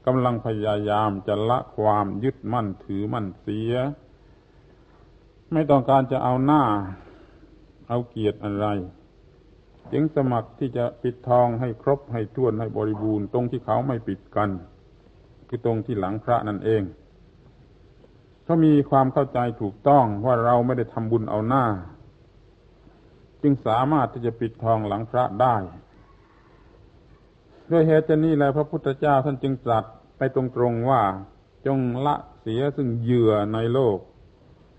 [0.06, 3.74] กำลังพยายามจะละความยึดมั่นถือมั่นเสีย
[5.54, 6.64] ไม่ต้องการจะเอาหน้า
[7.94, 8.68] เอาเกียรติอะไร
[9.94, 14.50] จึงสมัครที่จะปิดทองให้ครบให้ท้วนให้บริบูรณ์ตรงที่เขาไม่ปิดกัน
[15.48, 16.84] คือตรงที่หลังพระนั่นเอง
[18.44, 21.66] เขามีความเข้าใจถูกต้องว่าเราไม่ได้ทำบุญเอาหน้า
[23.42, 25.56] จึงสามารถที่จะปิดทองหลังพระได้
[27.72, 29.86] ด้วยเหตุนี้แหละพระพุทธเจ้าท่านจึงตรัส
[30.18, 31.02] ไปตรงๆว่า
[31.66, 33.98] จงละเสียซึ่งเหยื่อในโลก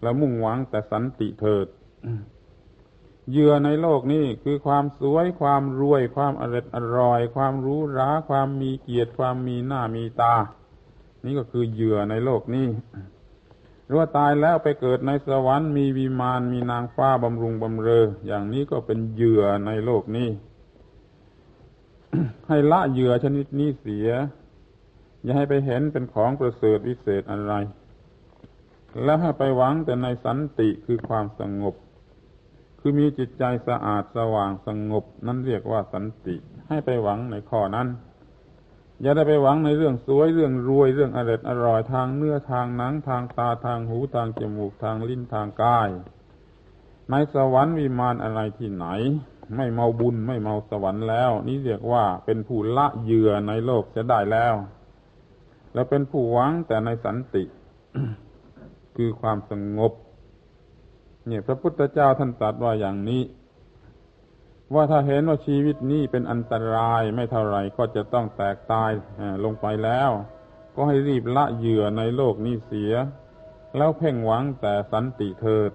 [0.03, 1.69] และมุ่งหวังแต่สันติเถิด
[3.31, 10.35] เหยื่อในโลกนี้คือความสวยความรวย ความอร่อยอร่อย ความรู้ราความมีเกียรติความมีหน้ามีตา
[11.25, 12.69] นี่ก็คือเหยื่อในโลกนี้
[13.87, 20.29] หรู้ว่าตายแล้วไปเกิดในสวรรค์มีวิมานมีนางฟ้าบำรุงบำเรอ อย่างนี้ก็เป็นเหยื่อในโลกนี้
[22.49, 24.09] ให้ละเหยื่อชนิดนี้เสีย
[25.23, 27.53] อย่าให้ไปเห็นเป็นของประเสริฐวิเศษอะไร
[29.05, 31.75] แล้วให้ไปหวังแต่ในสันติคือความสงบ
[32.87, 36.37] คือมีจิตใจสะอาดสว่างสงบ นั่นเรียกว่าสันติ
[36.69, 37.89] ให้ไปหวังในข้อนั้น
[39.03, 45.89] อย่าได้ไปหวังในเรื่องสวยเรื่องรวยเรื่องอร่อยอร่อยทางเนื้อทางหนังทางตาทางหูทางจมูกทางลิ้นทางกาย
[47.11, 48.87] ในสวรรค์วิมานอะไรที่ไหน
[49.57, 54.55] ไม่เมาบุญไม่เมาสวรรค์แล้ว นี่เรียกว่าเป็นผู้ละเหยื่อในโลกจะได้แล้ว
[55.73, 57.45] แล้วเป็นผู้หวังแต่ในสันติ
[58.97, 59.93] คือความสงบ
[61.27, 63.23] เนี่ยพระพุทธเจ้าท่านตรัสว่าอย่างนี้
[64.75, 68.91] ว่าถ้าเห็นว่าชีวิตนี้เป็นอันตรายไม่เท่าไรก็จะต้องแตกตาย
[69.45, 70.11] ลงไปแล้ว
[70.75, 72.93] ก็ให้รีบละเหยื่อในโลกนี้เสีย
[73.77, 75.71] แล้วเพ่งหวังแต่สันติเถิด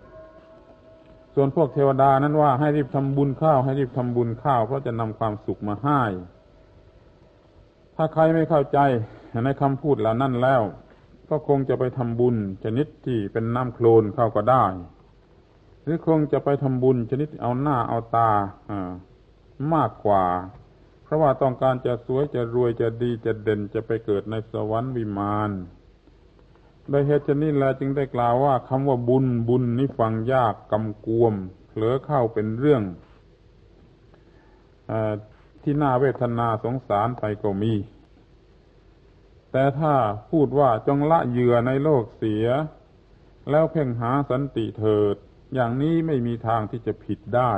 [1.34, 6.02] ส่วนพวกเทวดานั้นว่าให้รีบทำบุญข้าวให้รีบทำบุญข้าวเพราะจะนำความสุขมาให้
[7.96, 8.80] ถ้าใครไม่เข้าใจ
[9.46, 10.62] ในคำพูดเหล่านั้นแล้ว
[11.30, 14.66] ก็คงจะไปทำบุญชนิดที่เป็นน้ำโคลนเข้าก็ได้
[15.91, 18.32] รือคงจะไปทำบุญชนิดเอาหน้าเอาตา
[19.73, 20.23] มากกว่า
[21.04, 25.52] เพราะว่าต้องการจะสวยจะรวยจะดีจะเด่นจะไปเกิดในสวรรค์วิมาน
[26.89, 31.34] โดยเหตุนี้แลจึงได้กล่าวว่าคำว่าบุญบุญนี่ฟังยากกำกวม
[31.67, 32.84] เผลอเข้าเป็นเรื่อง
[34.89, 34.93] อ
[35.63, 37.73] ที่น่าเวทนาสงสารไปก็มี
[39.52, 39.93] แต่ถ้า
[40.30, 42.45] พูดว่าจงละเหยื่อในโลกเสีย
[43.49, 45.17] แล้วเพ่งหาสันติเถิด
[45.54, 47.54] อย่างนี้ไม่มีทางที่จะผิดได้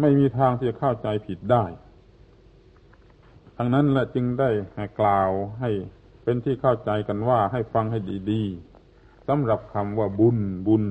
[0.00, 1.64] ไม่มีทางที่จะเข้าใจผิดได้
[3.56, 4.50] ดังนั้นแหละจึงได้
[5.00, 5.30] กล่าว
[5.60, 5.70] ให้
[6.22, 7.98] เป็นที่เข้าใจกันว่าให้ฟังให้
[8.30, 10.84] ดีๆสำหรับคำว่าบุญบุญ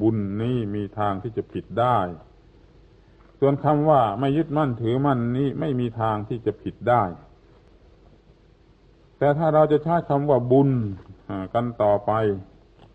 [0.00, 1.98] บุญนี้มีทางที่จะผิดได้
[3.40, 7.02] ส่วนคำว่าไม่ยึดมั่นถือมั่นนี้ไม่มีทางที่จะผิดได้
[9.18, 10.70] แต่ถ้าเราจะใช้คำว่าบุญ
[11.54, 12.12] กันต่อไป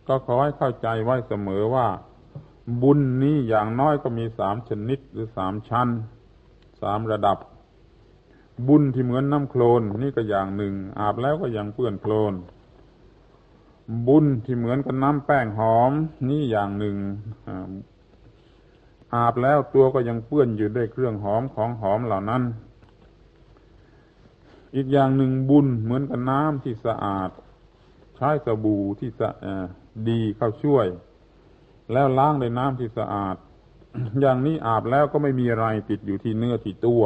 [0.07, 1.87] ก็ขอให้เข้าใจไว้เสมอว่า
[2.81, 5.89] บุญนี้อย่างน้อยก็มีสามชนิดหรือสามชั้น
[6.81, 7.37] สามระดับ
[8.67, 12.33] บุญที่เหมือนน้ำโคลนนี่ก็อย่างหนึ่ง อาบแล้วก็ยังเปื้อนโคลน
[14.07, 15.91] บุญที่เหมือนกับน้ำแป้งหอม
[16.29, 16.95] นี่อย่างหนึ่ง
[19.13, 22.43] อาบแล้วตัวก็ยังเปื้อนอยู่ด้วยเครื่องหอมของหอมเหล่านั้น
[24.75, 27.29] อีกอย่างหนึ่งบุญเหมือนกับน้ำที่สะอาด
[28.15, 29.29] ใช้สบู่ที่สะ
[30.09, 30.87] ดีเข้าช่วย
[31.91, 33.35] แล้วล้างด้วยน้ำที่สะอาด
[34.19, 37.03] อย่างนี้อาบแล้วก็ไม่มีอะไรติดอยู่ที่เนื้อที่ตัว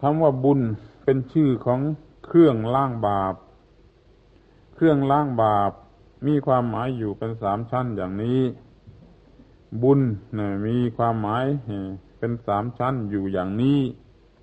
[0.00, 0.60] คำว่าบุญ
[1.04, 1.80] เป็นชื่อของ
[2.26, 3.34] เครื่องล้างบาป
[4.74, 5.72] เครื่องล้างบาป
[6.26, 8.40] มีความหมายอยู่เป็นสามชั้นอย่างนี้
[9.82, 10.00] บุญ
[10.38, 11.44] นะมีความหมาย
[12.18, 13.78] เป็นสามชั้นอยู่อย่างนี้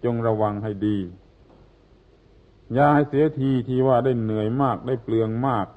[0.04, 0.98] จงระวังให้ดี
[2.74, 5.68] อย่าให้เสียทีที่ว่าได้เหนื่อยมากได้เปลืองมาก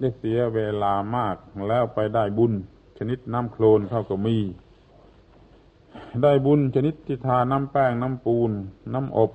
[0.00, 1.36] ได้เสียเวลามาก
[1.68, 2.52] แล้วไปได้บุญ
[2.98, 4.38] ชนิดน้ำโคลนเข้าก็มี
[6.22, 8.50] ได้บุญชนิดที่ทาน้ำแป้งน้ำปูน
[8.94, 9.30] น้ำอบ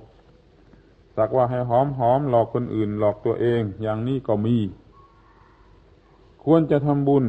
[1.16, 4.56] สักว่าให้หอมหอมหลอกคนอื่น หลอกตัวเองอย่างนี้ก็มี
[6.44, 7.24] ควรจะทำบุญ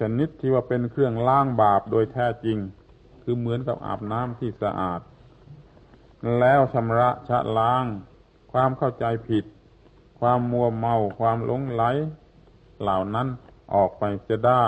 [0.00, 2.58] ชนิดที่ว่าเป็นเครื่องล้างบาปโดยแท้จริง
[3.22, 5.00] คือเหมือนกับอาบน้ำที่สะอาด
[6.38, 7.84] แล้วชำระชะล้าง
[8.52, 9.44] ความเข้าใจผิด
[10.20, 11.82] ความมัวเมา ความหลงไหล
[12.82, 13.28] เหล่านั้น
[13.74, 14.66] ออกไปจะได้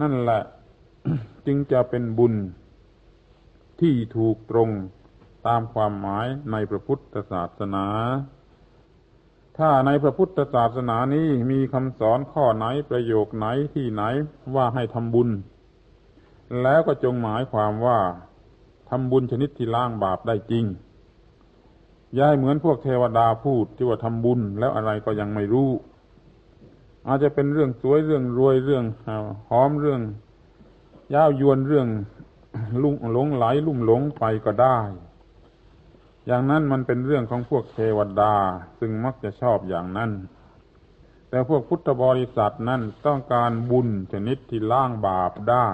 [0.00, 0.42] นั่นแหละ
[1.46, 2.34] จึงจะเป็นบุญ
[3.80, 4.70] ที่ถูกตรง
[5.46, 7.86] ตามความหมายในพระพุทธศาสนา
[9.58, 14.02] ถ้าในพระพุทธศาสนานี้มีคำสอนข้อไหนประโยคไหนที่ไหน
[14.54, 15.28] ว่าให้ทำบุญ
[16.62, 17.98] แล้วก็จงหมายความว่า
[18.90, 20.64] ทำบุญชนิดที่ล้างบาปได้จริง
[22.18, 25.70] ย้ายเหมือนพวกเทวดาพูดที่ว่าทำบุญแล้วอะไรก็ยังไม่รู้
[27.08, 28.84] อาจจะเป็นเรื่องสวยเรื่องรวยเรื่อง
[29.50, 30.00] หอมเรื่อง
[31.14, 31.88] ยาวยวนเรื่อง
[32.82, 34.78] ลุ่งหลงไหลลุ่มหลงไปก็ได้
[36.26, 38.34] อย่างนั้นมันเป็นเรื่องของพวกเทวดา
[38.78, 40.10] ซึ่งมักจะชอบอย่างนั้น
[41.28, 45.68] แต่พวกพุทธบริษัทนั้นต้องการบุญชนิดที่ล้างบาปได้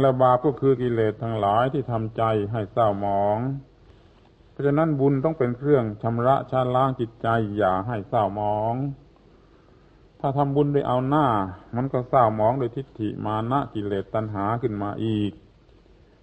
[0.00, 3.38] และบาปก็คือกิเลสทั้งหลายที่ทำใจให้เศร้าหมอง
[4.50, 8.74] เพราะฉะนั้นบุญต้องเป็นเครื่องชำระชาล้างจิตใจอย่าให้เศร้าหมอง
[10.20, 11.26] ถ้าทำบุญโดยเอาหน้า
[11.76, 15.32] มันก็เศร้าหมองโดยทิฏฐิมานะกิเลสตัณหาขึ้นมาอีก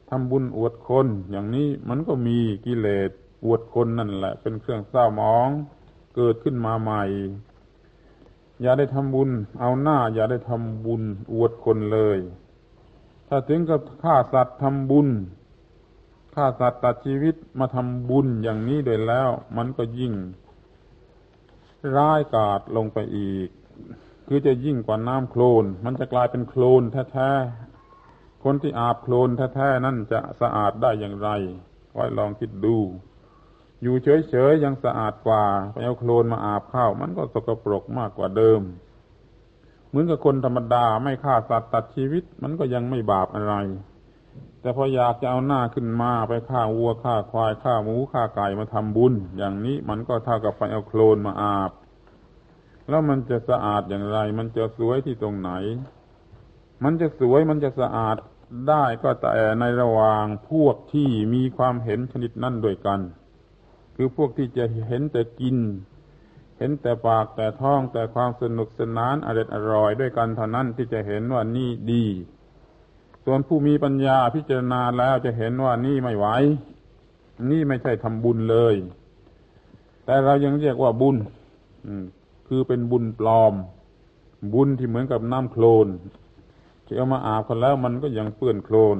[0.09, 3.09] ทำบุญอวดคน อย่างนี้มันก็มีกิเลส
[3.45, 5.49] อวดคนนั่นแหละ เป็นเครื่องเศร้าหมอง
[6.15, 7.03] เกิดขึ้นมาใหม่
[8.61, 9.29] อย่าได้ทำบุญ
[9.59, 11.03] เอาหน้า อย่าได้ทำบุญ
[11.33, 12.17] อวดคนเลย
[13.27, 15.07] ถ้าถึงกับฆ่าสัตว์ทำบุญ
[16.35, 20.13] ฆ่าสัตว์ตัดชีวิตมาทำบุญอย่างนี้โดยแล้ว มันก็ยิ่ง
[21.95, 23.49] ร้ายกาจลงไปอีก
[24.27, 31.29] คือจะยิ่งกว่าน้ำโคลน มันจะกลายเป็นโคลนแท้ๆ คนที่อาบโคลนแท้ๆนั่นจะสะอาดได้อย่างไร
[31.93, 32.77] ไว้ลองคิดดู
[33.81, 38.61] อยู่เฉยๆยังสะอาดกว่าไปเอาโคลนมาอาบข้าว มันก็สกปรกมากกว่าเดิม
[39.87, 43.55] เหมือนกับคนธรรมดาไม่ฆ่าสัตว์ตัดชีวิต มันก็ยังไม่บาปอะไร
[44.61, 51.71] แต่พออยากจะเอาหน้าขึ้นมาไปฆ่าวัวฆ่าควายฆ่าหมูฆ่าไก่มาทำบุญ อย่างนี้มันก็เท่ากับไปเอาโคลนมาอาบ
[52.89, 55.51] แล้วมันจะสะอาดอย่างไร มันจะสวยที่ตรงไหน
[56.83, 58.17] มันจะสวยมันจะสะอาด
[58.69, 62.99] ได้ก็แต่ในระหว่างพวกที่มีความเห็นชนิดนั่นด้วยกัน
[63.95, 65.57] คือพวกที่จะเห็นแต่กิน
[66.57, 72.05] เห็นแต่ปากแต่ท้องแต่ความสนุกสนานอร่อยอร่อยด้วยกันเท่านั้นที่จะเห็นว่านี่ดี
[73.25, 76.27] ส่วนผู้มีปัญญาพิจารณาแล้วจะเห็นว่านี่ไม่ไหว
[77.51, 78.75] นี่ไม่ใช่ทำบุญเลย
[80.05, 81.15] แต่เรายังเรียกว่าบุญ
[82.47, 83.53] คือเป็นบุญปลอม
[84.53, 85.87] บุญที่เหมือนกับน้ำโคลน
[86.85, 88.97] ที่เอามาอาบกันแล้วมันก็ยังเปื้อนโคลน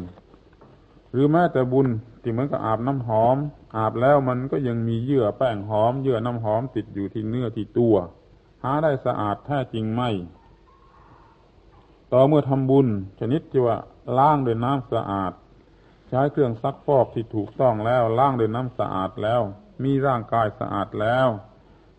[1.12, 1.88] หรือแม้แต่บุญ
[2.22, 3.38] ที่เหมือนกับอาบน้ำหอม
[3.78, 7.96] อาบแล้วมันก็ยังมีเยื่อแป้งหอมเยื่อน้ำหอมติดอยู่ที่เนื้อที่ตัว
[8.64, 10.02] หาได้สะอาดแท้จริงไหม
[12.14, 12.88] ต่อเมื่อทำบุญ
[13.20, 13.78] ชนิดที่ว่า
[14.18, 15.34] ล้างด้วยน้ำสะอาด
[16.10, 19.42] ใช้เครื่องซักฟอกที่ถูกต้องแล้วล้างด้วยน้ำสะอาดแล้ว
[19.84, 21.28] มีร่างกายสะอาดแล้ว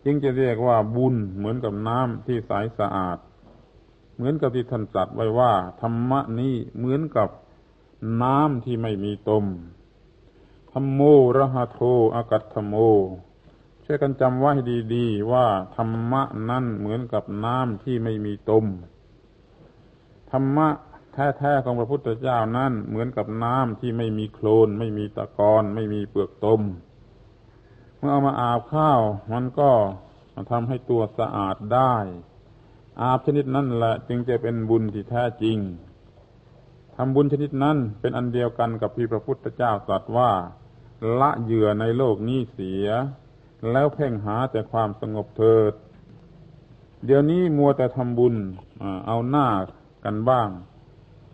[0.09, 3.17] จึงจะเรียกว่าบุญเหมือนกับน้ำที่ใสสะอาด
[4.15, 7.29] เหมือนกับที่ท่านตรัสไว้ว่า ธรรมะนี้เหมือนกับ
[8.23, 9.45] น้ำที่ไม่มีตม
[10.71, 11.01] ธรรมโม
[11.37, 11.79] ระหะโท
[12.15, 12.75] อากัตธโม
[13.85, 14.51] ช่วยกันจำไว้
[14.95, 18.65] ดี ๆ ว่าธรรมะนั้นเหมือนกับน้ำที่ไม่มีตม
[20.31, 20.67] ธรรมะ
[21.13, 26.61] แท้ๆของพระพุทธเจ้านั้นเหมือนกับน้ำที่ไม่มีโคลน ไม่มีตะกอน ไม่มีเปลือกตม
[27.99, 29.01] เมื่อเอามาอาบข้าว
[29.33, 29.71] มันก็
[30.51, 31.95] ทำให้ตัวสะอาดได้
[33.01, 35.57] อาบชนิดนั้นแหละจึงจะเป็นบุญที่แท้จริง
[36.95, 40.31] ทำบุญชนิดนั้นเป็นอันเดียวกันกับที่พระพุทธเจ้าตรัสว่า
[41.19, 42.87] ละเหยื่อในโลกนี้เสีย
[43.71, 45.73] แล้วเพ่งหาแต่ความสงบเถิด
[47.05, 48.35] เดี๋ยวนี้มัวแต่ทำบุญ
[49.07, 49.47] เอาหน้า
[50.05, 50.49] กันบ้าง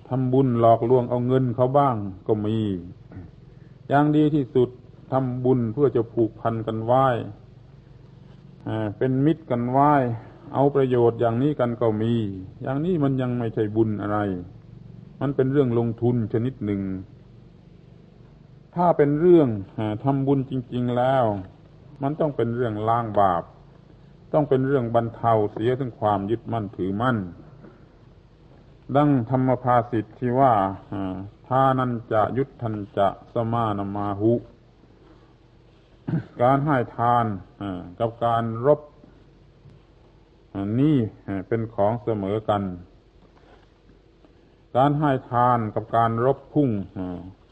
[0.09, 1.95] ทำบุญหลอกลวงเอาเงินเขาบ้าง
[2.27, 2.57] ก็มี
[3.89, 4.69] อย่างดีที่สุด
[5.11, 7.07] ทำบุญเพื่อจะผูกพันกันไว้
[8.97, 9.93] เป็นมิตรกันไว้
[10.53, 12.13] เอาประโยชน์อย่างนี้กันก็มี
[12.61, 14.19] อย่างนี้มันยังไม่ใช่บุญอะไร
[15.21, 16.81] มันเป็นเรื่องลงทุนชนิดหนึ่ง
[18.75, 19.49] ถ้าเป็นเรื่อง
[20.03, 21.23] ทำบุญจริง ๆแล้ว
[22.03, 23.43] มันต้องเป็นเรื่องล้างบาป
[24.33, 27.17] ต้องเป็นเรื่องบรรเทาเสียถึงความยึดมั่นถือมั่น
[28.95, 30.53] ดังธรรมภาสิทธิ์ที่ว่า
[31.47, 34.33] ทานันจะยุทธันจะสมานมาหุ
[36.43, 37.25] การให้ทาน
[37.99, 38.79] กับการรบ
[40.79, 40.97] นี่
[41.47, 42.63] เป็นของเสมอกัน
[44.77, 46.69] การให้ทานกับการรบพุ่ง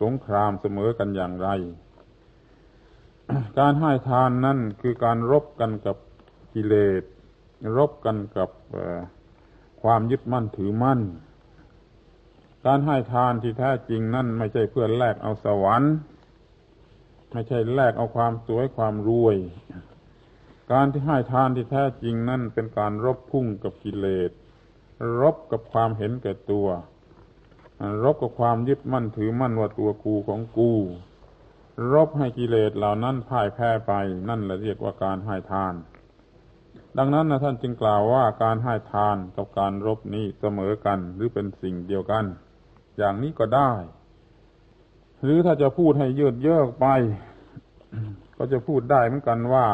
[0.01, 1.49] สงครามเสมอกันอย่างไร
[3.59, 5.97] การให้ทานนั่นคือการรบกันกับ
[6.53, 7.03] กิเลส
[7.77, 8.49] รบกันกับ
[9.81, 11.01] ความยึดมั่นถือมั่น
[12.65, 15.93] การให้ทานที่แท้จริงนั่นไม่ใช่เพื่อแลกเอาสวรรค์
[17.31, 19.37] ไม่ใช่แลกเอาความสวยความรวย
[20.71, 24.31] การที่ให้ทานที่แท้จริงนั่นเป็นการรบพุ่งกับกิเลส
[25.19, 26.67] รบกับความเห็นแก่ตัว
[28.03, 30.73] รบกับความยึดมั่นถือมั่นว่าตัวกูของกู
[31.93, 33.91] รบให้กิเลสเหล่านั้นพ่ายแพ้ไป
[34.29, 35.73] นั่นแหละเรียกว่าการให้ทาน
[36.97, 42.25] ดังนั้นนะท่านจึงกล่าวว่าการให้ทานกับการรบนี้เสมอกันหรือเป็นสิ่งเดียวกัน
[42.97, 43.71] อย่างนี้ก็ได้
[45.23, 46.86] หรือถ้าจะพูดให้ยืดเยื้อไป
[48.38, 49.67] ก็จะพูดได้เหมือนกันว่า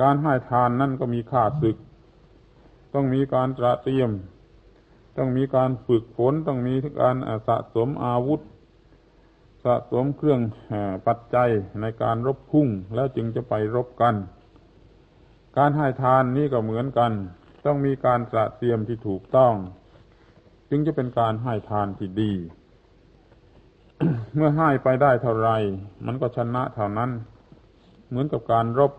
[0.00, 1.76] การให้ทานนั่นก็มีค่าศึก
[2.94, 4.10] ต้องมีการตระเตรียม
[5.16, 7.16] ต้องมีการฝึกฝนต้องมีการ
[7.48, 8.40] สะสมอาวุธ
[9.64, 10.40] สะสมเครื่อง
[11.06, 14.14] ปัจจัยในการรบพุ่งแล้วจึงจะไปรบกัน
[15.58, 17.12] การให้ทานนี้ก็เหมือนกัน
[17.64, 19.54] ต้องมีการตระเตรียมที่ถูกต้อง
[20.70, 22.32] จึงจะเป็นการให้ทานที่ดี
[24.34, 25.50] เมื่อให้ไปได้เท่าไร
[26.06, 27.10] มันก็ชนะเท่านั้น
[28.08, 28.92] เหมือนกับการรบ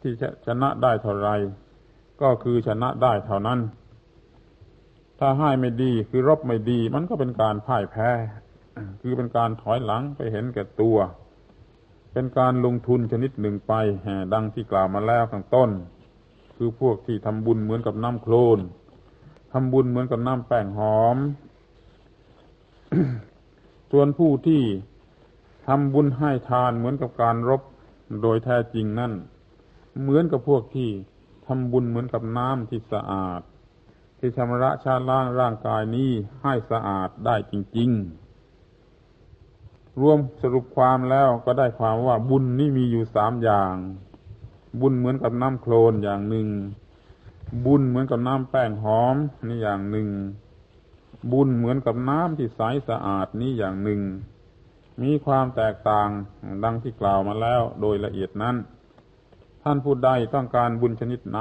[0.00, 0.12] ที่
[0.46, 1.30] ชนะได้เท่าไร
[2.22, 3.60] ก็คือชนะได้เท่านั้น
[5.18, 8.10] ถ้าให้ไม่ดีคือรบไม่ดี มันก็เป็นการพ่ายแพ้
[9.00, 10.96] คือเป็นการถอยหลังไปเห็นแก่ตัว
[12.12, 13.72] เป็นการลงทุนชนิดหนึ่งไป
[14.32, 15.70] ดังที่กล่าวมาแล้วข้างต้น
[16.56, 18.58] คือพวกที่ทำบุญเหมือนกับน้ำโคลน
[19.52, 21.16] ทำบุญเหมือนกับน้ำแป้งหอม
[23.90, 24.62] ส่วนผู้ที่
[25.66, 27.62] ทำบุญให้ทานเหมือนกับการรบ
[28.22, 29.12] โดยแท้จริงนั่น
[30.00, 30.90] เหมือนกับพวกที่
[31.46, 33.40] ทำบุญเหมือนกับน้ำที่สะอาด
[34.18, 36.10] ที่ชำระชาล้างร่างกายนี้
[36.42, 37.90] ให้สะอาดได้จริง
[38.76, 43.74] ๆ รวมสรุปความแล้วก็ได้ความว่าบุญนี่มีอยู่สามอย่าง
[44.80, 46.48] บุญเหมือนกับน้ำโคลนอย่างหนึ่ง
[47.66, 49.16] บุญเหมือนกับน้ำแป้งหอม
[49.48, 50.08] นี่อย่างหนึ่ง
[51.32, 54.00] บุญเหมือนกับน้ำที่ใสสะอาดนี้อย่างหนึ่ง
[55.02, 56.08] มีความแตกต่าง
[56.64, 58.56] ดังที่กล่าวมาแล้วโดยละเอียดนั้น
[59.62, 61.38] ท่านผู้ใดต้องการบุญชนิดไหน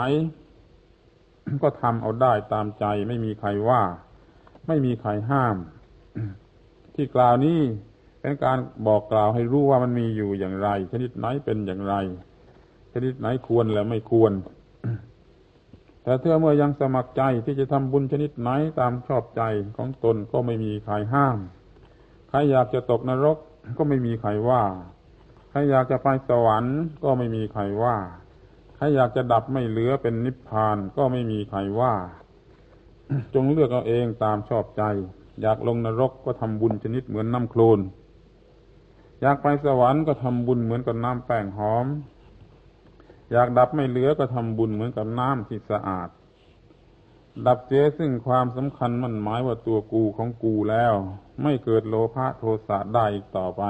[1.63, 3.81] ก็ทำเอาได้ตามใจไม่มีใครว่า
[4.67, 5.55] ไม่มีใครห้าม
[6.95, 7.59] ที่กล่าวนี้
[8.21, 11.95] เป็นการบอกกล่าวให้รู้ว่ามันมีอยู่อย่างไร ชนิดไหนเป็นอย่างไร
[12.93, 14.31] ชนิดไหนควรและไม่ควร
[16.09, 19.41] แต่เธอเมื่อยังสมัครใจที่จะทำบุญชนิดไหนตามชอบใจ
[19.77, 21.37] ของตนก็ไม่มีใครห้าม
[22.29, 23.37] ใครอยากจะตกนรก
[23.77, 24.63] ก็ไม่มีใครว่า
[25.49, 27.97] ใครอยากจะไปสวรรค์ก็ไม่มีใครว่า
[28.75, 31.93] ใครอยากจะดับไม่เหลือเป็นนิพพานก็ไม่มีใครว่า
[33.33, 34.83] จงเลือกเอาเองตามชอบใจ
[35.41, 37.79] อยากลงนรกก็ทำบุญชนิดเหมือนน้ำโคลน
[39.21, 41.87] อยากไปสวรรค์ก็ทำบุญเหมือนกับน้ำแป้งหอม
[43.31, 46.09] อยากดับไม่เหลือก็ทำบุญเหมือนกับน้ำที่สะอาด
[47.47, 50.93] ดับเสียซึ่งความสำคัญมันหมายว่าตัวกูของกูแล้ว
[51.43, 53.63] ไม่เกิดโลภะโทสะได้อีกต่อไป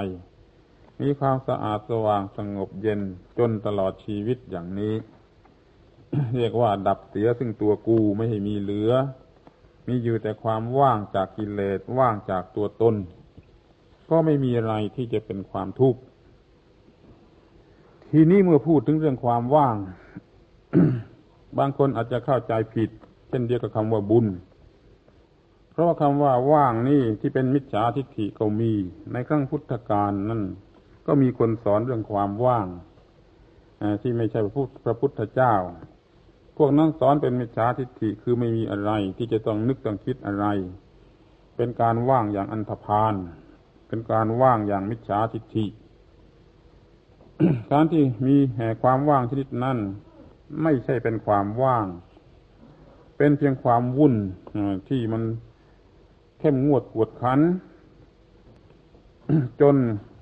[1.02, 3.02] มีความสะอาดสว่างสงบเย็น
[3.38, 4.94] จนตลอดชีวิตอย่างนี้
[6.36, 8.92] เรียกว่าดับเสียซึ่งตัวกูไม่ให้มีเหลือ
[9.88, 12.96] มีอยู่แต่ความว่างจากกิเลสว่างจากตัวตน
[14.10, 16.00] ก็ไม่มีอะไรที่จะเป็นความทุกข์
[18.14, 19.76] ทีนี้เมื่อพูดถึงเรื่องความว่าง
[21.58, 22.90] บางคนอาจจะเข้าใจผิด
[23.30, 24.28] เช่นเดียวกับคำว่าบุญ
[25.72, 28.72] เพราะว่าคำว่าว่างนี่ที่เป็นมิจฉาทิฏฐิก็มี
[29.12, 30.42] ในครั้งพุทธกาลนั่น
[31.08, 32.68] ก็มีคนสอนเรื่องความว่าง
[34.02, 34.40] ที่ไม่ใช่
[34.86, 35.54] พระพุทธเจ้า
[36.58, 40.46] พวกนั้นสอนเป็นมิจฉาทิฏฐิคือไม่มีอะไร ที่จะต้องนึกต้องคิดอะไร
[41.56, 43.14] เป็นการว่างอย่างอันธพาล
[43.88, 45.66] เป็นการว่างอย่างมิจฉาทิฏฐิ
[47.72, 49.78] การที่มีแห่ความว่างชนิดนั้น
[50.64, 51.86] ไม่ใช่เป็นความว่าง
[53.18, 54.16] เป็นเพียงความวุ่น
[54.90, 55.24] ที่มัน
[56.40, 57.40] เข้มงวดกวดขัน
[59.62, 59.76] จน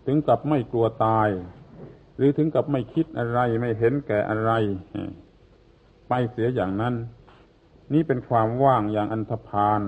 [0.05, 1.29] ถึงกับไม่กลัวตาย
[2.17, 4.51] หรือถึงกับไม่คิดอะไรไม่เห็นแก่อะไร
[6.07, 6.95] ไปเสียอย่างนั้น
[7.93, 9.81] นี่เป็นความว่างอย่างอันธพาล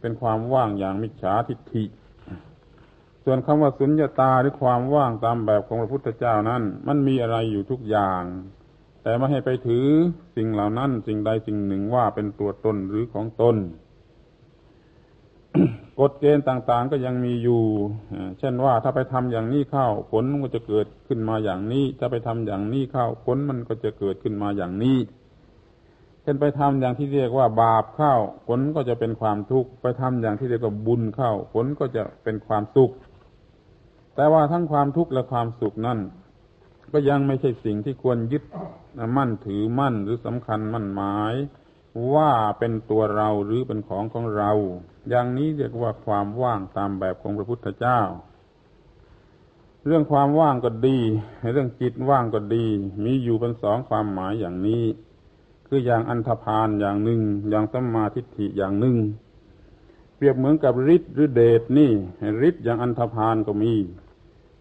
[0.00, 1.84] เป็นความว่างอย่างมิจฉาทิฏฐิ
[3.24, 8.22] ส่วนคำว่าสุญญาตาหรือความว่างตามแบบของพระพุทธเจ้านั้น มันมีอะไรอยู่ทุกอย่าง
[9.02, 9.86] แต่ไม่ให้ไปถือ
[10.36, 13.56] สิ่งเหล่านั้นสิ่งใดสิ่งหนึ่งว่าเป็นตัวตนหรือของตน
[16.00, 17.62] กฎเกณฑ์ต่างๆก็ยังมีอยู่
[18.38, 24.98] เช่นว่าถ้าไปทำอย่างนี้เข้าผลมันก็จะเกิดขึ้นมาอย่างนี้ ถ้าไปทำอย่างนี้เข้าผลมันก็จะเกิดขึ้นมาอย่างนี้
[26.22, 28.14] เช่นไปทำอย่างที่เรียกว่า บาปเข้า
[28.46, 32.92] ผลก็จะเป็นความทุกข์ ไปทำอย่างที่เรียกว่าบุญเข้าผลก็จะเป็นความสุข
[34.14, 35.98] แต่ว่าทั้งความทุกข์และความสุขนั่น
[36.92, 38.44] ก็ยังไม่ใช่สิ่งที่ควรยึด
[39.16, 41.34] มั่นถือมั่นหรือสำคัญมั่นหมาย
[42.14, 44.52] ว่าเป็นตัวเราหรือเป็นของของเรา
[45.08, 48.00] อย่างนี้เรียกว่าความว่างตามแบบของพระพุทธเจ้า
[49.86, 50.98] เรื่องความว่างก็ดี
[51.52, 52.64] เรื่องจิตว่างก็ดี
[53.04, 54.84] มีอยู่เป็นสองความหมายอย่างนี้
[55.66, 58.96] คืออย่างอันธพาลอย่างหนึ่ง อย่างสัมมาทิฏฐิอย่างหนึ่ง
[60.14, 61.90] เปรียบเหมือนกับฤทธิ์หรือเดชนี่
[62.48, 63.74] ฤทธิ์อย่างอันธพาลก็มี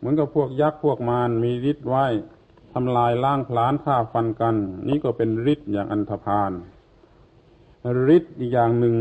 [0.04, 2.06] เหมือนกับพวกยักษ์พวกมารมีฤทธิ์ไว้
[2.74, 4.56] ทำลายล้างพลานฆ่าฟันกัน
[4.88, 6.52] นี่ก็เป็นฤทธิ์อย่างอันธพาล
[8.16, 8.96] ฤทธิ์อีกอย่างหนึ่ง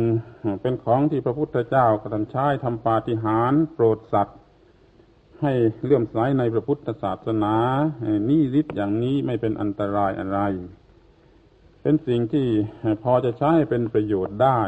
[0.63, 4.39] เป็นของที่พระพุทธเจ้ากระทำใช้ทำปาฏิหาริย์โปรดสัตว์
[5.43, 5.53] ให้
[5.85, 7.57] เลื่อมใสในพระพุทธศาสนา
[8.29, 10.41] นี่ฤทธิ์อย่างนี้ไม่เป็นอันตรายอะไร
[11.83, 12.47] เป็นสิ่งที่
[13.03, 14.61] พอจะใช้เป็นประโยชน์ได้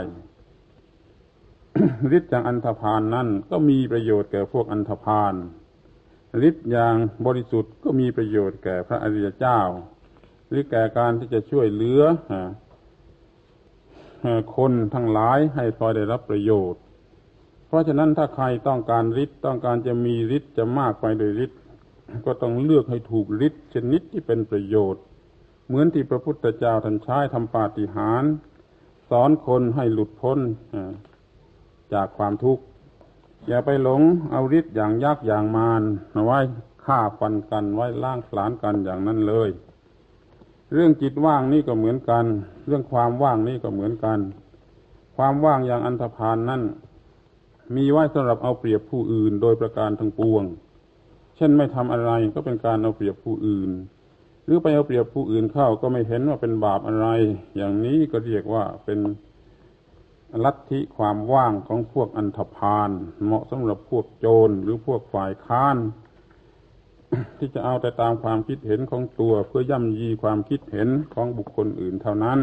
[2.16, 5.34] ฤทธิ์อย่างอันธพาลนนั่นก็มีประโยชน์แก่พวกอันธพาล
[6.48, 6.94] ฤทธิ์อย่าง
[7.26, 9.60] บริสุทธิ์ก็มีประโยชน์แก่พระอริยเจ้า
[10.48, 12.02] หรือแก่การที่จะช่วยเหลือ
[14.56, 16.80] คนทั้งหลายให้พอได้รับประโยชน์
[17.66, 21.60] เพราะฉะนั้นถ้าใครต้องการฤทธิ์ต้องการจะมีฤทธิ์จะมากไปโดยฤทธิ์
[22.26, 25.02] ก็ต้องเลือกให้ถูกฤทธิ์ชนิดที่เป็นประโยชน์
[25.66, 28.32] เหมือนที่พระพุทธเจ้าท่านใช้ทำปาฏิหาริย์
[29.10, 30.38] สอนคนให้หลุดพ้น
[31.94, 32.62] จากความทุกข์
[33.48, 35.82] อย่าไปหลงเอาฤทธิ์อย่างยักษ์อย่างมาร
[36.24, 36.38] ไว้
[36.84, 39.50] ฆ่าฟันกันไว้ล่างผลานกันอย่างนั้นเลย
[40.72, 42.24] เรื่องจิตว่างนี่ก็เหมือนกัน
[42.66, 44.18] เรื่องความว่างนี่ก็เหมือนกัน
[45.16, 46.62] ความว่างอย่างอันธพาลนนั่น
[47.76, 50.44] มีไว้สำหรับเอาเปรียบผู้อื่นโดยประการทั้งปวง
[51.36, 53.70] เช่นไม่ทำอะไรก็เป็นการเอาเปรียบผู้อื่น
[54.44, 57.06] หรือไปเอาเปรียบผู้อื่นเข้าก็ไม่เห็นว่าเป็นบาปอะไร
[57.56, 58.98] อย่างนี้ก็เรียกว่าเป็น
[60.44, 62.90] ลัทธิความว่างของพวกอันธพาล
[63.24, 65.76] เหมาะสำหรับพวกโจรหรือพวกฝ่ายค้าน
[67.38, 72.40] ที่จะเอาแต่ตามความคิดเห็นของตัวเพื่อย่ำยีความคิดเห็นของบุคคลอื่นเท่านั้น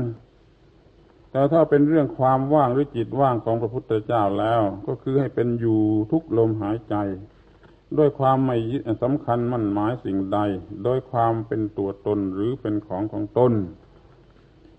[1.32, 5.80] แต่ถ้าเป็นเรื่องความว่างหรือจิตว่างของพระพุทธเจ้าแล้ว ก็คือให้เป็นอยู่
[6.12, 6.96] ทุกลมหายใจ
[7.98, 8.58] ด้วยความไม่
[9.04, 10.40] สำคัญมั่นหมายสิ่งใด
[10.84, 13.54] โดยความเป็นตัวตนหรือเป็นของของตน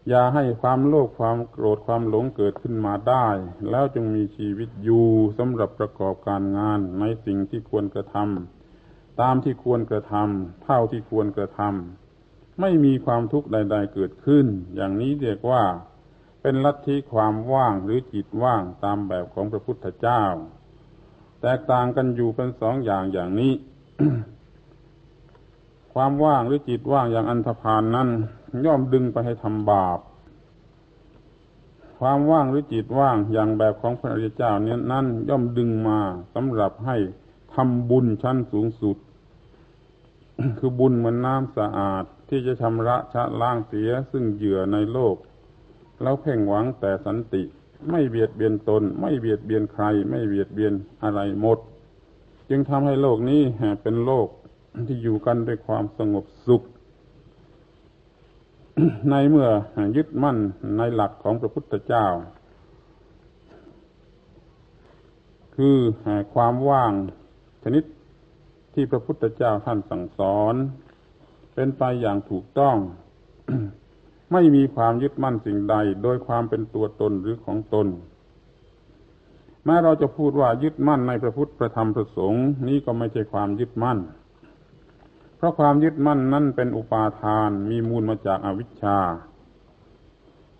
[0.09, 3.28] อย่าให้ความโลภความโกรธความหลงเกิดขึ้นมาได้
[3.70, 5.07] แล้วจึงมีชีวิตอยู่
[5.38, 15.64] สำหรับประกอบการงานในสิ่งที่ควรกระทำตามที่ควรกระทำเท่าที่ควรกระทำไม่มีความทุกข์ใด ๆ เกิดขึ้น อย่างนี้เรียกว่า
[16.42, 20.22] เป็นลัทธิความว่างหรือจิตว่างตามแบบของพระพุทธเจ้า
[21.42, 23.53] แตกต่างกันอยู่เป็นสองอย่างอย่างนี้
[25.94, 28.09] ความว่างหรือจิตว่างอย่างอันธพาลนนั้น
[28.66, 29.98] ย่อมดึงไปให้ทำบาป
[31.98, 35.98] ความว่างหรือจิตว่างอย่างแบบของพระอริยเจ้าเนี่ยนั่นย่อมดึงมา
[36.34, 36.96] สำหรับให้
[37.55, 38.96] ทำบุญชั้นสูงสุด
[40.59, 45.16] คือบุญเหมือนน้ำสะอาดที่จะชำระชะล้างเสียซึ่งเหยื่อในโลก
[46.03, 47.42] แล้วเพ่งหวังแต่สันติ
[47.90, 50.72] ไม่เบียดเบียนตน ไม่เบียดเบียนใคร ไม่เบียดเบียน
[51.03, 51.59] อะไรหมด
[52.48, 53.42] จึงทำให้โลกนี้
[53.82, 54.28] เป็นโลก
[54.88, 56.62] ที่อยู่กันด้วยความสงบสุข
[59.10, 59.48] ในเมื่อ
[59.96, 60.38] ยึดมั่น
[60.78, 62.06] ในหลักของพระพุทธเจ้า
[65.56, 65.76] คือ
[66.34, 66.92] ความว่าง
[67.62, 67.84] ชนิด
[68.74, 70.54] ที่พระพุทธเจ้าท่านสั่งสอน
[71.54, 72.76] เป็นไปอย่างถูกต้อง
[74.32, 77.86] ไม่มีความยึดมั่นสิ่งใด โดยความเป็นตัวตนหรือของตน
[79.64, 83.98] แม้เราจะพูดว่ายึดมั่นในพระพุทธพระธรรมพระสงฆ์นี้ก็ไม่ใช่ความยึดมั่น
[85.43, 88.99] ราะความยึดมั่นนั่นเป็นอุปาทานมีมูลมาจากอาวิชชา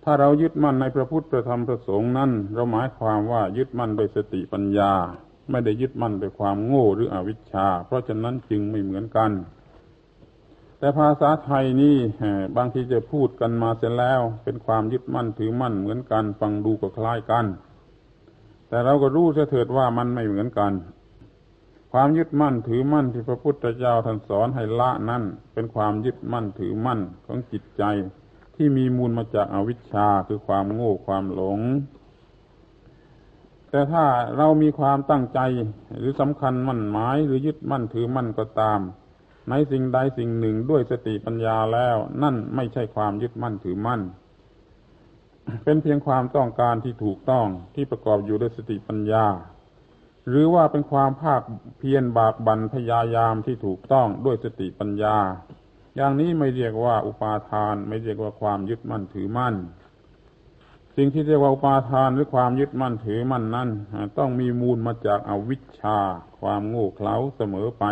[0.03, 4.93] ถ้าเรายึดมั่นในพระพุทธพระธรรมพระสงฆ์นั้น เราหมายความว่ายึดมั่นโดยสติปัญญา
[5.51, 9.31] ไม่ได้ยึดมั่นโดยความโง่หรืออวิชชา เพราะฉะนั้นจึงไม่เหมือนกัน
[10.79, 11.97] แต่ภาษาไทยนี่
[12.57, 17.47] บางทีจะพูดกันมาเสร็จแล้ว เป็นความยึดมั่นถือมั่นเหมือนกัน ฟังดูก็คล้ายกัน
[18.69, 20.73] แต่เราก็รู้เสียเถิดว่ามันไม่เหมือนกัน
[21.93, 27.83] ความยึดมั่นถือมั่นที่พระพุทธเจ้าท่านสอนให้ละนั่นเป็นความยึดมั่นถือมั่นของจิตใจ
[28.57, 31.61] ที่มีมูลมาจากอาวิชชาคือความโง่ความหลง
[33.71, 34.05] แต่ถ้า
[34.37, 35.41] เรามีความตั้งใจ
[35.99, 38.81] หรือสำคัญมั่นหมายหรือยึดมั่นถือมั่นก็ตาม
[39.51, 44.01] ในสิ่งใดสิ่งหนึ่งด้วยสติปัญญาแล้ว นั่นไม่ใช่ความยึดมั่นถือมั่น
[45.65, 49.25] เป็นเพียงความต้องการที่ถูกต้องที่ประกอบอยู่ด้วยสติปัญญา
[50.29, 51.43] หรือว่าเป็นความภาค
[51.79, 55.17] เพียรบากบั่นพยายามที่ถูกต้องด้วยสติปัญญา
[55.97, 59.55] อย่างนี้ไม่เรียกว่าอุปาทาน ไม่เรียกว่าความยึดมั่นถือมั่น
[60.97, 63.69] สิ่งที่เรียกว่าอุปาทานหรือความยึดมั่นถือมั่นนั้น
[64.19, 65.99] ต้องมีมูลมาจากอาวิชชา
[66.41, 67.85] ความโง่เขลาเสมอไป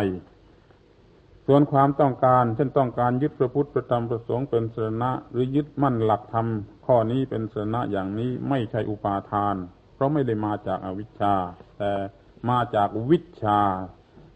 [1.47, 6.47] ส่วนความต้องการเช่นต้องการยึดพระพุทธประธรรมประสงค์เป็นสรณะหรือยึดมั่นหลักธรรม
[6.85, 9.55] ข้อนี้เป็นสรณะอย่างนี้ไม่ใช่อุปาทาน
[9.95, 11.33] เพราะไม่ได้มาจากอาวิชชา
[11.77, 11.91] แต่
[12.49, 13.61] มาจากวิชา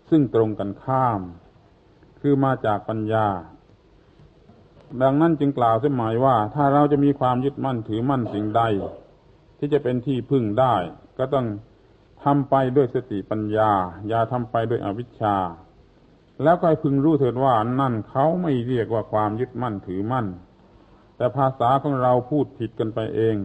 [0.10, 1.22] ซึ่งตรงกันข้าม
[2.20, 3.28] คือมาจากปัญญา
[5.02, 8.62] ดังนั้นจึงกล่าวเสมายว่า ถ้าเราจะมีความยึดมั่นถือมั่นสิ่งใด
[9.58, 10.76] ที่จะเป็นที่พึ่งได้
[11.18, 11.46] ก็ต้อง
[12.24, 13.72] ทำไปด้วยสติปัญญา
[14.08, 15.36] อย่าทำไปด้วยอวิชชา
[16.44, 20.28] แล้วก็พึงรู้เถิดว่านั่นเขาไม่เรียกว่าความยึดมั่นถือมั่น
[21.18, 23.36] แต่ภาษาของเราพูดผิดกันไปเอง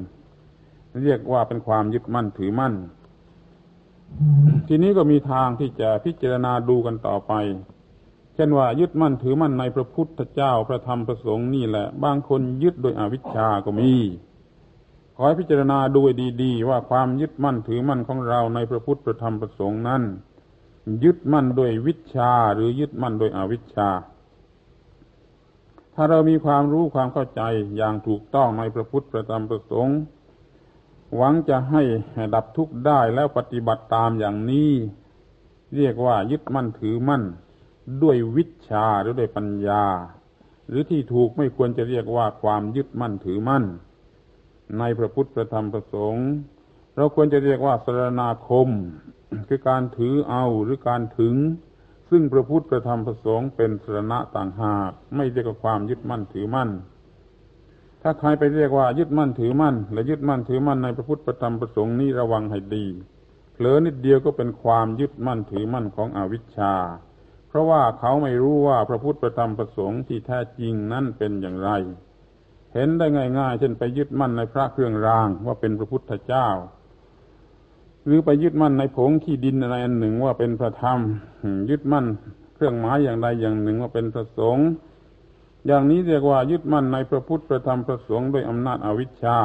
[1.03, 2.75] เรียกว่าเป็นความยึดมั่นถือมั่น
[4.69, 7.33] ทีนี้ก็มีทางที่จะพิจารณาดูกันต่อไป
[8.35, 13.93] เช่นว่ายึดมั่นถือมั่นในพระพุทธเจ้าพระธรรมพระสงฆ์นี่แหละ บางคนยึดโดยอวิชชาก็มี
[15.17, 16.01] ขอให้พิจารณาดู
[16.43, 20.03] ดีๆ ว่าความยึดมั่นถือมั่นของเราในพระพุทธพระธรรมพระสงฆ์นั้น
[21.05, 23.89] ยึดมั่นโดยวิชาหรือยึดมั่นโดยอวิชชา
[25.95, 27.43] ถ้าเรามีความรู้ความเข้าใจ
[27.77, 29.99] อย่างถูกต้องในพระพุทธพระธรรมพระสงฆ์
[31.17, 31.83] หวังจะให้
[32.35, 34.73] ดับทุกข์ได้แล้วปฏิบัติตามอย่างนี้
[35.77, 37.23] เรียกว่ายึดมั่นถือมั่น
[38.03, 39.85] ด้วยวิชาหรือด้วยปัญญา
[40.69, 43.65] หรือที่ถูกไม่ควรจะเรียกว่าความยึดมั่นถือมั่น
[44.79, 46.29] ในพระพุทธพระธรรมพระสงฆ์
[46.97, 48.69] เราควรจะเรียกว่าสรนาคม
[49.49, 51.35] คือการถือเอาหรือการถึง
[52.11, 56.71] ซึ่งพระพุทธพระธรรมพระสงฆ์เป็นสรณะต่างหาก ไม่เรียกว่าความยึดมั่นถือมั่น
[58.03, 62.85] ถ้าใครไปเรียกว่ายึดมั่นถือมั่น และยึดมั่นถือมั่นในพระพุทธพระธรรมพระสงฆ์นี้ระวังให้ดี
[63.53, 66.75] เผลอนิดเดียวก็เป็นความยึดมั่นถือมั่นของอวิชชา
[67.49, 71.71] เพราะว่าเขาไม่รู้ว่าพระพุทธประธรรมประสงค์ที่แท้จริงนั่นเป็นอย่างไร
[72.75, 73.07] เห็นได้
[73.39, 76.49] ง่ายๆเช่นไปยึดมั่นในพระเครื่องรางว่าเป็นพระพุทธเจ้า
[78.07, 80.99] หรือไปยึดมั่นในผงขี้ดินอะไรอันหนึ่งว่าเป็นพระธรรม
[81.71, 82.07] ยึดมั่น
[82.55, 84.69] เครื่องหมายอย่างใดอย่างหนึ่งว่าเป็นพระสงฆ์
[85.67, 89.39] อย่างนี้เรียกว่ายึดมั่นในพระพุทธประธรรมประสงค์ด้วยอำนาจอวิชชา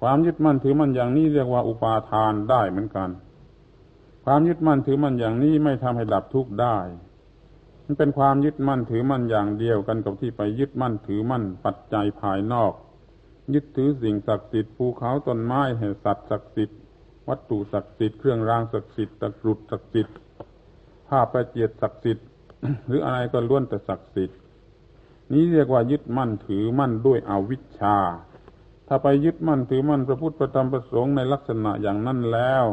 [0.00, 3.10] ความยึดมั่นถือมั่นอย่างนี้เรียกว่าอุปาทานได้เหมือนกัน
[4.24, 6.76] ความยึดมั่นถือมั่นอย่างนี้ไม่ทำให้ดับทุกข์ได้
[7.84, 12.72] มันเป็นความยึดมั่นถือมั่นอย่างเดียวกันกับที่ไปยึดมั่นถือมั่นปัจจัยภายนอก
[13.54, 16.78] ยึดถือสิ่งศักดิ์สิทธิ์ภูเขาต้นไม้เหตุสัตว์ศักดิ์สิทธิ์
[17.28, 20.16] วัตถุศักดิ์สิทธิ์เครื่องรางศักดิ์สิทธิ์ตะกรุดศักดิ์สิทธิ์
[21.08, 22.26] ผ้าประเจียดศักดิ์สิทธิ์
[22.86, 24.38] หรืออะไรก็ล้วนแต่ศักดิ์สิทธิ์
[25.32, 27.96] นี้เรียกว่ายึดมั่นถือมั่นด้วยอวิชชา
[28.88, 32.64] ถ้าไปยึดมั่นถือมั่นพระพุทธประธรรมประสงค์ในลักษณะอย่างนั้นแล้ว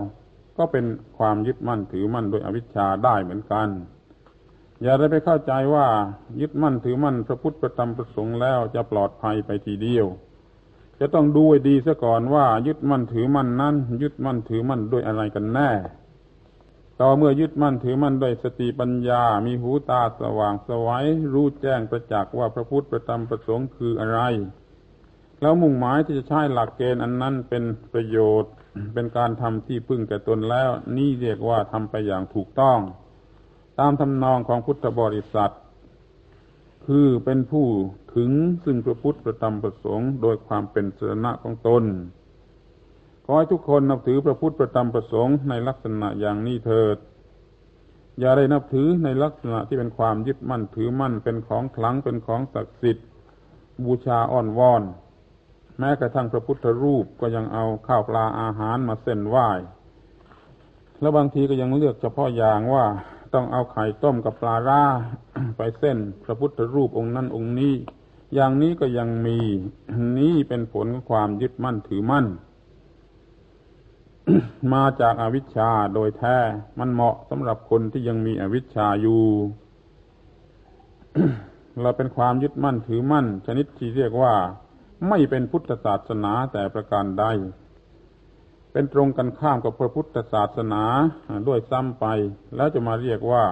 [0.58, 0.86] ก็เป็น
[1.18, 3.68] ความยึดมั่นถือมั่นโดยอวิชชาได้เหมือนกัน
[4.82, 5.88] อย่าได้ไปเข้าใจว่า
[6.42, 10.06] ยึดมั่นถือมั่นพระพุทธประธรรมประสงค์แล้วจะปลอดภัยไปทีเดียว
[11.00, 15.72] จะต้องดูให้ดีซะก่อนว่ายึดมั่นถือมั่นนั้นยึดมั่นถือมั่นด้วยอะไรกันแน่
[17.02, 24.20] ต่อเมื่อยึดมั่นถือมั่นด้วยสติปัญญา มีหูตาสว่างสวัยรู้แจ้งประจักษ์ว่าพระพุทธประธรรมประสงค์คืออะไร
[25.42, 28.54] แล้วมุ่งหมายที่จะใช้หลักเกณฑ์อันนั้นเป็นประโยชน์
[28.94, 32.80] เป็นการทำที่พึ่งแก่ตนแล้ว นี่เรียกว่าทำไปอย่างถูกต้อง
[33.80, 35.54] ตามทำนองของพุทธบริษัท
[36.86, 37.68] คือเป็นผู้
[38.16, 38.32] ถึง
[38.64, 41.84] ซึ่งพระพุทธประธรรมประสงค์ โดยความเป็นสรณะของตน
[43.30, 46.98] ขอให้ทุกคนนับถือพระพุทธประธรรมประสงค์ในลักษณะอย่างนี้เถิด
[48.20, 53.08] อย่าได้นับถือในลักษณะที่เป็นความยึดมั่นถือมั่นเป็นของขลังเป็นของศักดิ์สิทธิ์
[53.84, 54.84] บูชาอ้อนวอน
[55.80, 59.50] แม้กระทั่งพระพุทธรูปก็ยังเอาข้าวปลาอาหารมาเส้นไหว้
[61.00, 62.86] แล้วบางทีก็ยังเลือกเฉพาะอย่างว่า
[63.34, 64.84] ต้องเอาไข่ต้มกับปลาร่า
[65.58, 67.74] ไปเส้น พระพุทธรูปองค์นั้นองค์นี้
[68.34, 69.38] อย่างนี้ก็ยังมี
[70.18, 72.26] นี้เป็นผลของความยึดมั่นถือมั่น
[74.74, 76.38] มาจากอาวิชชาโดยแท้
[76.80, 79.24] มันเหมาะสำหรับคนที่ยังมีอวิชชาอยู่
[81.82, 84.34] เราเป็นความยึดมั่นถือมั่น ชนิดที่เรียกว่า
[85.10, 87.26] ไม่เป็นพุทธศาสนาแต่ประการใด
[88.72, 90.84] เป็นตรงกันข้ามกับพระพุทธศาสนา
[91.48, 92.06] ด้วยซ้ำไป
[92.56, 93.46] แล้วจะมาเรียกว่า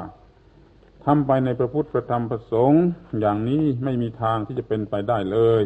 [1.05, 2.84] ทำไปในพระพุทธประธรรมประสงค์
[3.19, 5.63] อย่างนี้ไม่มีทางที่จะเป็นไปได้เลย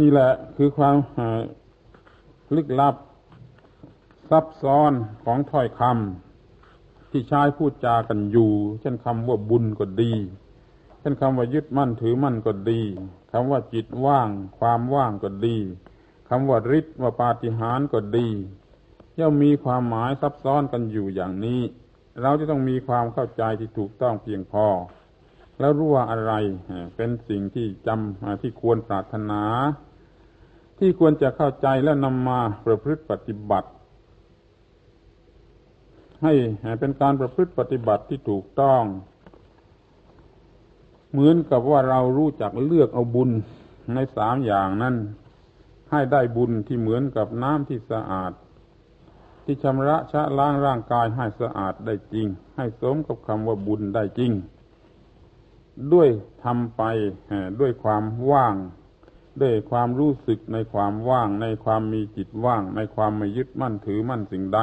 [0.00, 0.96] นี่แหละคือความ
[2.54, 2.94] ลึกลับ
[4.30, 4.92] ซับซ้อน
[5.24, 10.12] ของถ้อยคำที่ใช้พูดจากันอยู่ เช่นคำว่าบุญก็ดี
[11.00, 12.80] เช่นคำว่ายึดมั่นถือมั่นก็ดี
[13.32, 14.28] คำว่าจิตว่าง
[14.58, 15.56] ความว่างก็ดี
[16.28, 18.28] คำว่าฤทธิ์ว่าปาฏิหาริย์ก็ดี
[19.18, 21.60] ย่อมมีความหมายซับซ้อนกันอยู่อย่างนี้
[22.22, 24.66] เราจะต้องมีความเข้าใจที่ถูกต้องเพียงพอ
[25.58, 26.32] แล้วรู้ว่าอะไร
[26.96, 29.42] เป็นสิ่งที่จำที่ควรปรารถนา
[30.78, 33.68] ที่ควรจะเข้าใจและนำมาประพฤติปฏิบัติ
[36.22, 36.32] ให้
[36.80, 38.82] เป็นการประพฤติปฏิบัติที่ถูกต้อง
[41.10, 43.30] เหมือนกับว่าเรารู้จักเลือกเอาบุญ
[43.94, 44.96] ในสามอย่างนั้น
[45.90, 48.32] ให้ได้บุญที่เหมือนกับน้ำที่สะอาด
[49.44, 54.32] ที่ชำระชะล้างร่างกายให้สะอาดได้จริง ให้สมกับคำว่าบุญได้จริง
[55.92, 56.08] ด้วย
[56.44, 56.82] ทำไป
[57.60, 58.54] ด้วยความว่าง
[59.42, 64.60] ด้วยความรู้สึกในความว่าง ในความมีจิตว่าง ในความไม่ยึดมั่นถือมั่นสิ่งใด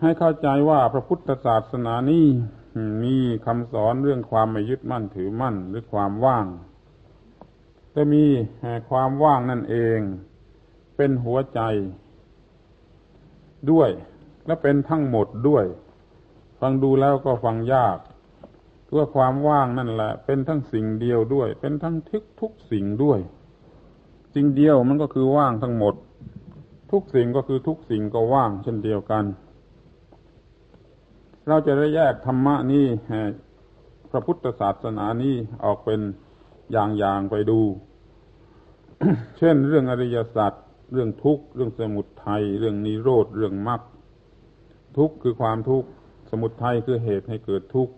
[0.00, 2.26] ให้เข้าใจว่าพระพุทธศาสนานี้
[3.04, 6.46] มีคำสอนเรื่องความไม่ยึดมั่นถือมั่นหรือความว่าง
[7.94, 8.24] จะมี
[8.90, 9.98] ความว่างนั่นเอง
[10.96, 11.60] เป็นหัวใจ
[13.70, 13.90] ด้วย
[14.46, 15.64] และเป็นทั้งหมดด้วย
[16.60, 17.98] ฟังดูแล้วก็ฟังยาก
[18.94, 23.18] ว่าความว่างนั่นแหละ เป็นทั้งสิ่งเดียวด้วย เป็นทั้งทุกทุกสิ่งด้วย
[24.34, 25.94] สิ่งเดียวมันก็คือว่างทั้งหมด
[26.92, 29.24] ทุกสิ่งก็คือทุกสิ่งก็ว่าง เช่นเดียวกัน
[31.48, 32.86] เราจะได้แยกธรรมะนี้
[34.10, 35.34] พระพุทธศาสนานี้
[35.64, 36.00] ออกเป็น
[36.72, 37.60] อย่างๆไปดู
[39.38, 40.52] เช่น เรื่องอริยสัจ
[40.92, 43.80] เรื่องทุกข์เรื่องสมุทัยเรื่องนิโรธเรื่องมรรค
[44.96, 45.88] ทุกข์คือความทุกข์
[46.30, 47.92] สมุทัยคือเหตุให้เกิดทุกข์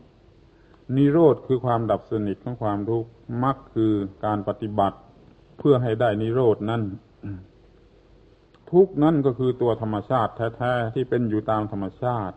[0.97, 3.11] นิโรธคือความดับสนิทของความทุกข์
[3.43, 3.93] มรรคคือ
[4.25, 4.99] การปฏิบัติ
[5.59, 6.83] เพื่อให้ได้นิโรธนั้น
[8.71, 12.37] ทุกนั่นก็คือตัวธรรมชาติแท้ๆที่เป็นอยู่ตามธรรมชาติ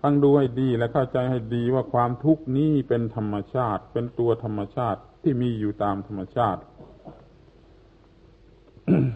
[0.00, 6.60] ฟังดูให้ดีและเข้าใจให้ดีว่าความทุกข์นี้เป็นธรรมชาติ เป็นตัวธรรมชาติที่มีอยู่ตามธรรมชาติ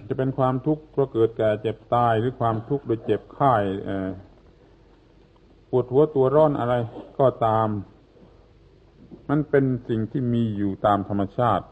[0.09, 3.55] จะเป็นความทุกข์เพราะเกิดแก่เจ็บตายหรือความทุกข์โดยเจ็บไข้
[5.77, 6.75] วดหัวตัวร้อนอะไร
[7.19, 7.69] ก็ตาม
[9.29, 11.65] มันเป็นสิ่งที่มีอยู่ตามธรรมชาติ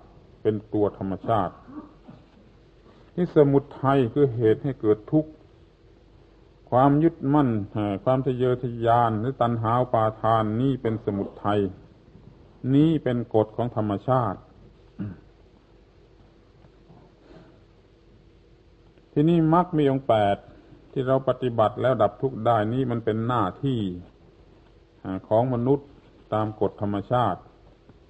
[0.42, 1.54] เป็นตัวธรรมชาติ
[3.16, 5.30] นี่สมุทัยคือเหตุให้เกิดทุกข์
[6.70, 7.48] ความยึดมั่น
[8.04, 11.60] ความทะเยอทะยานหรือตัณหาปาทานนี่เป็นสมุทัย
[12.74, 14.38] นี่เป็นกฎของธรรมชาติ
[19.12, 20.36] ที่นี่มรรคมีองค์แปด
[20.92, 23.80] ที่เราปฏิบัติแล้วดับทุกข์ได้นี่มันเป็นหน้าที่
[25.28, 25.88] ของมนุษย์
[26.34, 27.40] ตามกฎธรรมชาติ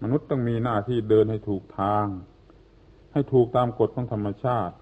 [0.03, 2.07] มนุษย์ต้องมีหน้าที่เดินให้ถูกทาง
[3.13, 4.75] ให้ถูกตามกฎของธรรมชาติ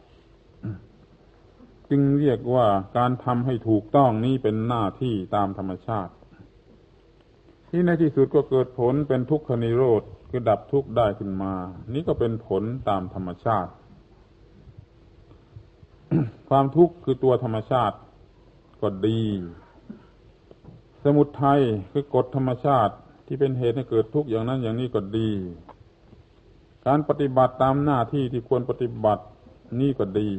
[1.88, 2.66] จึงเรียกว่า
[2.98, 6.12] การทำให้ถูกต้องนี้เป็นหน้าที่ตามธรรมชาติ
[7.68, 11.53] ที่ในที่สุดก็เกิดผลเป็นทุกขนิโรธคือดับทุกข์ได้ขึ้นมา
[11.94, 13.70] นี่ก็เป็นผลตามธรรมชาติ
[16.48, 17.96] ความทุกข์คือตัวธรรมชาติ
[18.80, 19.22] ก็ดี
[21.04, 21.61] สมุทัย
[21.92, 22.94] คือกฎธรรมชาติ
[23.26, 25.30] ที่เป็นเหตุให้เกิดทุกข์อย่างนั้นอย่างนี้ก็ดี
[26.86, 29.24] การปฏิบัติตามหน้าที่ที่ควรปฏิบัติ
[29.80, 30.30] นี่ก็ดี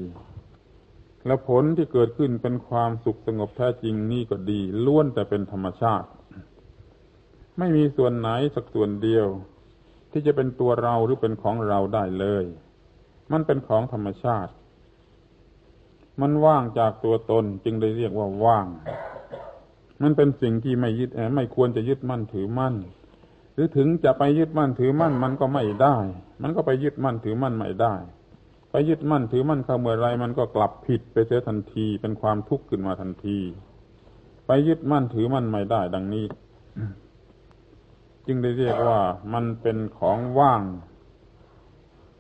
[1.26, 6.08] และผลที่เกิดขึ้นเป็นความสุขสงบแท้จริงนี่ก็ดี ล้วนแต่เป็นธรรมชาติ
[7.58, 9.28] ไม่มีส่วนไหนสักส่วนเดียว
[10.12, 12.46] ที่จะเป็นตัวเราหรือเป็นของเราได้เลย
[13.32, 14.52] มันเป็นของธรรมชาติ
[16.22, 18.68] มันว่างจากตัวตนจึงได้เรียกว่าว่าง
[20.02, 22.76] มันเป็นสิ่งที่ไม่ยึดไม่ควรจะยึดมั่นถือมั่น
[23.54, 25.98] หรือถึงจะไปยึดมั่นถือมั่นมันก็ไม่ได้
[26.42, 27.94] มันก็ไปยึดมั่นถือมั่นไม่ได้
[28.72, 33.38] ไปยึดมั่นถือมั่นเข้าเมื่อไรมันก็กลับผิดไปเสียทันที เป็นความทุกข์ขึ้นมาทันที
[34.46, 36.26] ไปยึดมั่นถือมั่นไม่ได้ ดังนี้
[38.26, 39.00] จึงได้เรียกว่า
[39.34, 40.64] มันเป็นของว่าง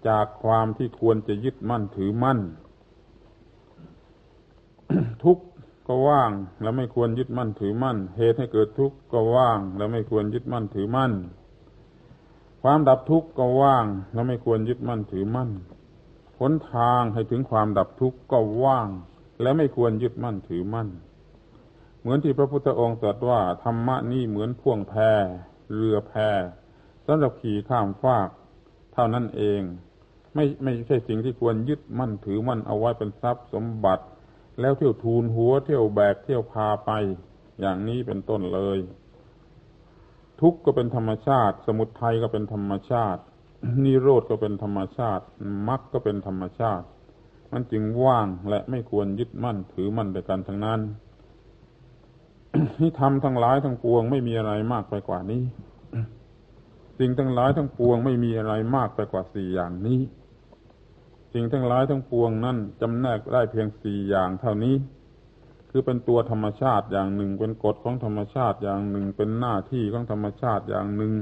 [0.08, 2.40] จากความที่ควรจะยึดมั่นถือมั่น
[5.24, 5.44] ทุกข์
[5.88, 6.32] ก็ว่าง
[6.62, 11.14] แล้วไม่ควรยึดมั่นถือมั่น เหตุให้เกิดทุกข์ก็ว่าง แล้วไม่ควรยึดมั่นถือมั่น
[12.62, 15.50] ความดับทุกข์ก็ว่างเราไม่ควรยึดมั่นถือมั่น
[16.40, 18.88] หนทางให้ถึงความดับทุกข์ก็ว่าง
[19.42, 20.88] และไม่ควรยึดมั่นถือมั่น
[22.00, 24.94] เหมือนที่พระพุทธองค์ตรัสว่าธรรมะนี่เหมือนพ่วงแพ
[25.76, 26.14] เรือแพ
[27.06, 28.30] สำหรับขี่ข้ามฟาก
[28.94, 29.62] เท่านั้นเอง
[30.36, 34.04] ไม่ไม่ใช่สิ่งที่ควรยึดมั่นถือมั่นเอาไว้เป็นทรัพย์สมบัติ
[34.60, 36.92] แล้วเที่ยวทูลหัวเที่ยวแบกเที่ยวพาไป
[37.60, 38.80] อย่างนี้เป็นต้นเลย
[40.42, 43.22] ทุกข์ก็เป็นธรรมชาติ สมุทัยก็เป็นธรรมชาติ
[43.84, 45.24] นิโรธก็เป็นธรรมชาติ
[45.68, 46.86] มรรคก็เป็นธรรมชาติ
[47.54, 50.80] มันจึงว่างและไม่ควรยึดมั่นถือมั่นแต่กันทั้งนั้น
[52.78, 55.44] ที่ทำทั้งหลายทั้งปวงไม่มีอะไรมากไปกว่านี้
[57.00, 60.00] สิ่งทั้งหลายทั้งปวงไม่มีอะไรมากไปกว่าสี่อย่างนี้
[61.34, 64.76] สิ่งทั้งหลายทั้งปวงนั่นจำแนกได้เพียงสี่อย่างเท่านี้
[65.70, 71.14] คือเป็นตัวธรรมชาติอย่างหนึ่ง เป็นกฎของธรรมชาติอย่างหนึ่ง เป็นหน้าที่ของธรรมชาติอย่างหนึ่ง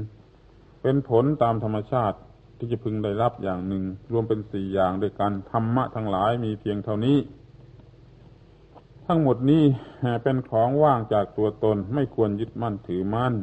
[0.82, 2.18] เป็นผลตามธรรมชาติ
[2.58, 7.18] ที่จะพึงได้รับอย่างหนึ่ง รวมเป็นสี่อย่างด้วยกันธรรมะทั้งหลายมีเพียงเท่านี้
[9.06, 9.64] ทั้งหมดนี้
[10.22, 13.34] เป็นของว่างจากตัวตนไม่ควรยึดมั่นถือมั่น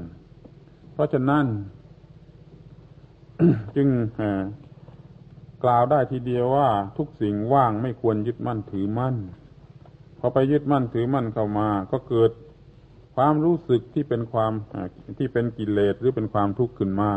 [0.94, 1.46] เพราะฉะนั้น
[3.76, 3.88] จึง
[5.64, 9.16] กล่าวได้ทีเดียวว่าทุกสิ่งว่างไม่ควรยึดมั่นถือมั่น
[10.20, 12.32] พอไปยึดมั่นถือมั่นเข้ามา ก็เกิด
[13.16, 14.52] ความรู้สึกที่เป็นความ
[15.18, 17.12] ที่เป็นกิเลสหรือเป็นความทุกข์ขึ้นมา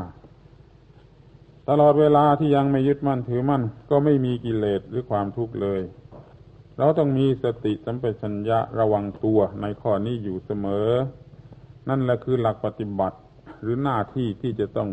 [1.68, 5.80] ตลอดเวลาที่ยังไม่ยึดมั่นถือมั่น ก็ไม่มีกิเลสหรือความทุกข์เลย
[6.78, 10.88] เราต้องมีสติสัมปชัญญะระวังตัวในข้อนี้อยู่เสมอ
[11.88, 13.18] นั่นแหละคือหลักปฏิบัติ
[13.62, 14.88] หรือหน้าที่ที่จะต้อง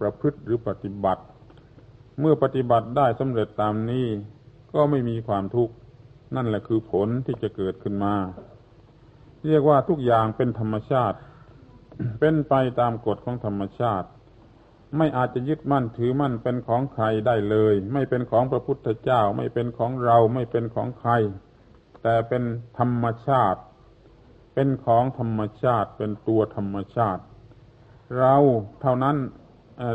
[0.00, 1.22] ประพฤติหรือปฏิบัติ
[2.20, 4.06] เมื่อปฏิบัติได้สำเร็จตามนี้
[4.72, 5.74] ก็ไม่มีความทุกข์
[6.34, 8.14] นั่นแหละคือผลที่จะเกิดขึ้นมา
[9.46, 11.18] เรียกว่าทุกอย่างเป็นธรรมชาติ
[12.20, 14.08] เป็นไปตามกฎของธรรมชาติ
[14.96, 21.12] ไม่อาจจะยึดมั่นถือมั่นเป็นของใครได้เลย ไม่เป็นของพระพุทธเจ้า ไม่เป็นของเราไม่เป็นของใคร
[22.02, 22.42] แต่เป็น
[22.78, 23.60] ธรรมชาติ
[24.54, 27.22] เป็นของธรรมชาติ เป็นตัวธรรมชาติ
[28.18, 28.36] เรา
[28.80, 29.16] เท่านั้น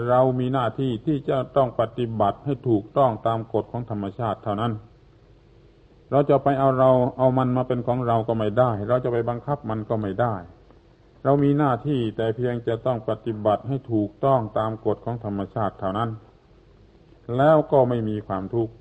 [0.09, 4.73] เรามีหน้าที่ที่จะต้องปฏิบัติให้ถูกต้องตามกฎของธรรมชาติเท่านั้น
[6.11, 10.36] เราจะไปเอาเราเอามันมาเป็นของเราก็ไม่ได้ เราจะไปบังคับมันก็ไม่ได้
[11.23, 16.09] เรามีหน้าที่แต่เพียงจะต้องปฏิบัติให้ถูกต้องตามกฎของธรรมชาติเท่านั้น
[17.38, 18.73] แล้วก็ไม่มีความทุกข์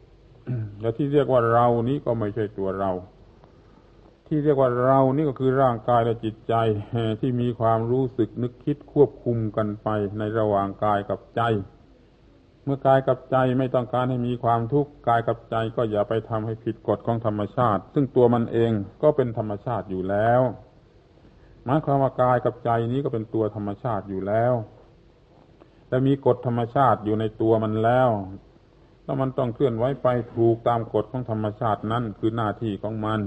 [0.81, 2.91] และที่เรียกว่าเรานี้ก็ไม่ใช่ตัวเรา
[4.35, 6.55] ที่เรียกว่าเรานี่ก็คือร่างกายและจิตใจ
[7.21, 11.41] ที่มีความรู้สึกนึกคิดควบคุมกันไปในระหว่างกายกับใจ
[12.65, 18.73] เมื่อกายกับใจไม่ต้องการให้มีความทุกข์กายกับใจก็อย่าไปทำให้ผิดกฎของธรรมชาติ ซึ่งตัวมันเอง
[19.03, 20.41] ก็เป็นธรรมชาติอยู่แล้ว
[21.65, 24.55] หมายความว่ากายกับใจนี้ก็เป็นตัวธรรมชาติอยู่แล้ว
[25.89, 28.09] แต่มีกฎธรรมชาติอยู่ในตัวมันแล้ว
[29.05, 33.23] แล้วมันต้องเคลื่อนไหวไปถูกตามกฎของธรรมชาตินั้นคือหน้าที่ของมัน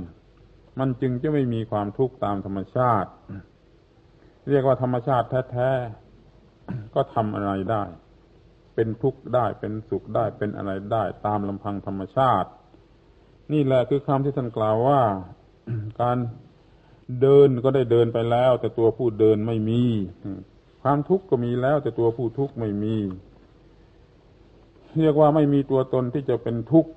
[0.80, 3.10] มันจึงจะไม่มีความทุกข์ตามธรรมชาติ
[4.50, 7.84] เรียกว่าธรรมชาติแท้ๆก็ทำอะไรได้
[8.76, 12.50] เป็นทุกข์ได้เป็นสุขได้เป็นอะไรได้ตามลำพังธรรมชาติ
[13.54, 15.02] นี่แหละคือคำที่ท่านกล่าวว่า
[16.02, 16.18] การ
[17.22, 19.82] เดินก็ได้เดินไปแล้ว แต่ตัวผู้เดินไม่มี
[20.84, 22.96] ความทุกข์ก็มีแล้ว แต่ตัวผู้ทุกข์ไม่มี
[25.00, 26.92] เรียกว่าไม่มีตัวตนที่จะเป็นทุกข์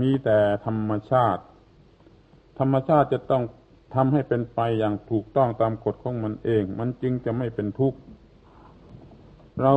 [0.00, 1.42] มีแต่ธรรมชาติ
[2.60, 3.42] ธรรมชาติจะต้อง
[3.94, 7.98] ทำให้เป็นไปอย่างถูกต้องตามกฎของมันเอง มันจึงจะไม่เป็นทุกข์
[9.62, 9.72] เรา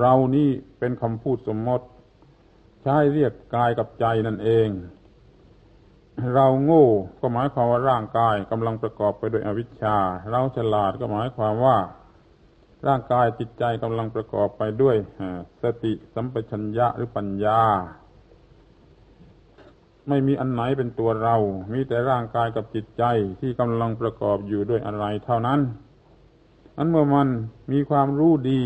[0.00, 1.86] เรานี่เป็นคำพูดสมมติ
[2.82, 4.68] ใช้เรียกกายกับใจนั่นเอง
[6.34, 6.86] เราโง่
[7.20, 9.96] ก็หมายความว่าร่างกายกำลังประกอบไปด้วยอวิชชา
[10.30, 11.76] เราฉลาดก็หมายความว่า
[12.86, 14.96] ร่างกายจิตใจกำลังประกอบไปด้วย
[15.62, 17.60] สติสัมปชัญญะหรือปัญญา
[20.08, 21.36] ไม่มีอันไหนเป็นตัวเรา
[21.72, 23.02] มีแต่ร่างกายกับจิตใจ
[23.40, 25.60] ที่กำลังประกอบอยู่ด้วยอะไรเท่านั้น
[26.78, 27.28] อันเมื่อมัน
[27.72, 28.62] มีความรู้ดี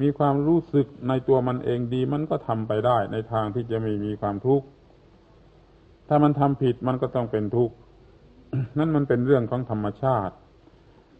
[0.00, 4.66] มีความรู้สึกในตัวมันเองดี มันก็ทำไปได้ในทางที่จะไม่มีความทุกข์
[6.08, 7.74] ถ้ามันทำผิดมันก็ต้องเป็นทุกข์
[8.78, 10.34] นั่นมันเป็นเรื่องของธรรมชาติ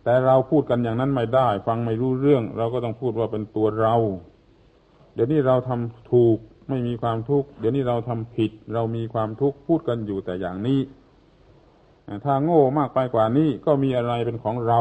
[0.04, 3.94] แต่เราพูดกันอย่างนั้นไม่ได้ ฟังไม่รู้เรื่อง เราก็ต้องพูดว่าเป็นตัวเรา
[5.14, 6.38] เดี๋ยวนี้เราทำถูก
[6.70, 10.80] ไม่มีความทุกข์เดี๋ยวนี้เราทำผิด เรามีความทุกข์พูดกันอยู่แต่อย่างนี้
[12.24, 14.80] ถ้าโง่มากไปกว่านี้ก็มีอะไรเป็นของเรา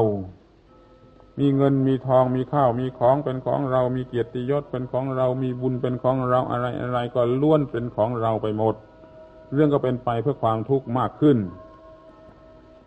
[1.39, 8.75] มีเงินมีทองมีข้าวมีของเป็นของเรา มีเกียรติยศเป็นของเรา มีบุญเป็นของเราอะไรอะไรก็ล้วนเป็นของเราไปหมด
[9.53, 11.37] เรื่องก็เป็นไปเพื่อความทุกข์มากขึ้น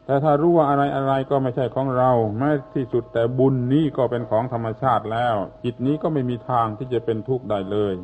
[0.06, 5.34] แต่ถ้ารู้ว่าอะไรอะไรก็ไม่ใช่ของเราแม้ที่สุดแต่บุญนี้ก็เป็นของธรรมชาติแล้ว
[5.64, 7.94] จิตนี้ก็ไม่มีทางที่จะเป็นทุกข์ได้เลย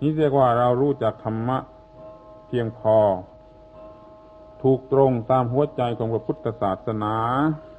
[0.00, 1.58] นี่เรียกว่าเรารู้จักธรรมะ
[2.46, 2.98] เพียงพอ
[4.62, 7.14] ถูกตรงตามหัวใจของพระพุทธศาสนา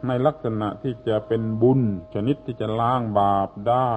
[0.07, 1.81] ในลักษณะที่จะเป็นบุญ
[2.13, 3.91] ชนิดที่จะล้างบาปได้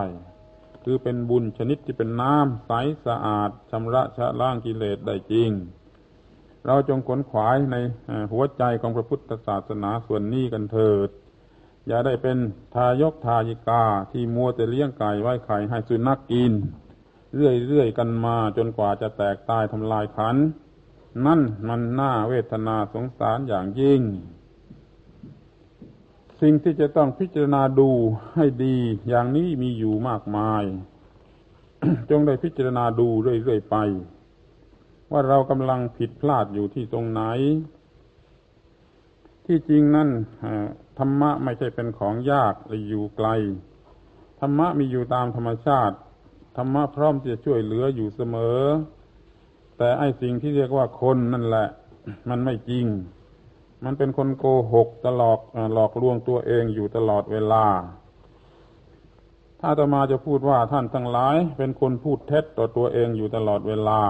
[0.85, 2.73] คือเป็นบุญชนิดที่เป็นน้ำใส
[3.07, 5.51] สะอาดชำระชะล้างกิเลสได้จริง
[6.67, 7.77] เราจงขนขวายใน
[8.33, 11.09] หัวใจของพระพุทธศาสนาส่วนนี้กันเถิด
[11.89, 12.39] อย่าได้เป็น
[12.75, 16.53] ทายกทายิกาที่มัวแต่เลี้ยงไก่ไว้ไข่ให้สุนัขกกิน
[17.37, 20.37] เรื่อยๆกันมาจนกว่าจะแตกตายทำลายขัน
[21.27, 24.03] นั่นมันน่าเวทนาสงสารอย่างยิ่ง
[26.41, 27.91] สิ่งที่จะต้องพิจารณาดู
[28.35, 28.77] ให้ดี
[29.09, 30.65] อย่างนี้มีอยู่มากมาย
[32.11, 33.77] จงได้พิจารณาดูเรื่อยๆไป
[35.11, 37.23] ว่าเรากำลังผิดพลาดอยู่ที่ตรงไหน
[39.47, 40.09] ที่จริงนั่น
[40.99, 43.29] ธรรมะไม่ใช่เป็นของยากหรืออยู่ไกล
[44.41, 45.97] ธรรมะมีอยู่ตามธรรมชาติ
[46.57, 48.61] ธรรมะพร้อมที่จะช่วยเหลืออยู่เสมอ
[49.79, 51.69] แต่ไอ้สิ่งที่เรียกว่าคนนั่นแหละ
[52.29, 52.87] มันไม่จริง
[53.85, 55.39] มันเป็นคนโกหกตลอด
[55.75, 57.65] หลอกลวงตัวเองอยู่ตลอดเวลา
[59.61, 64.01] ถ้าตมาจะพูดว่าท่านทั้งหลาย เป็นคนพูดเท็จต่อตัวเองอยู่ตลอดเวลา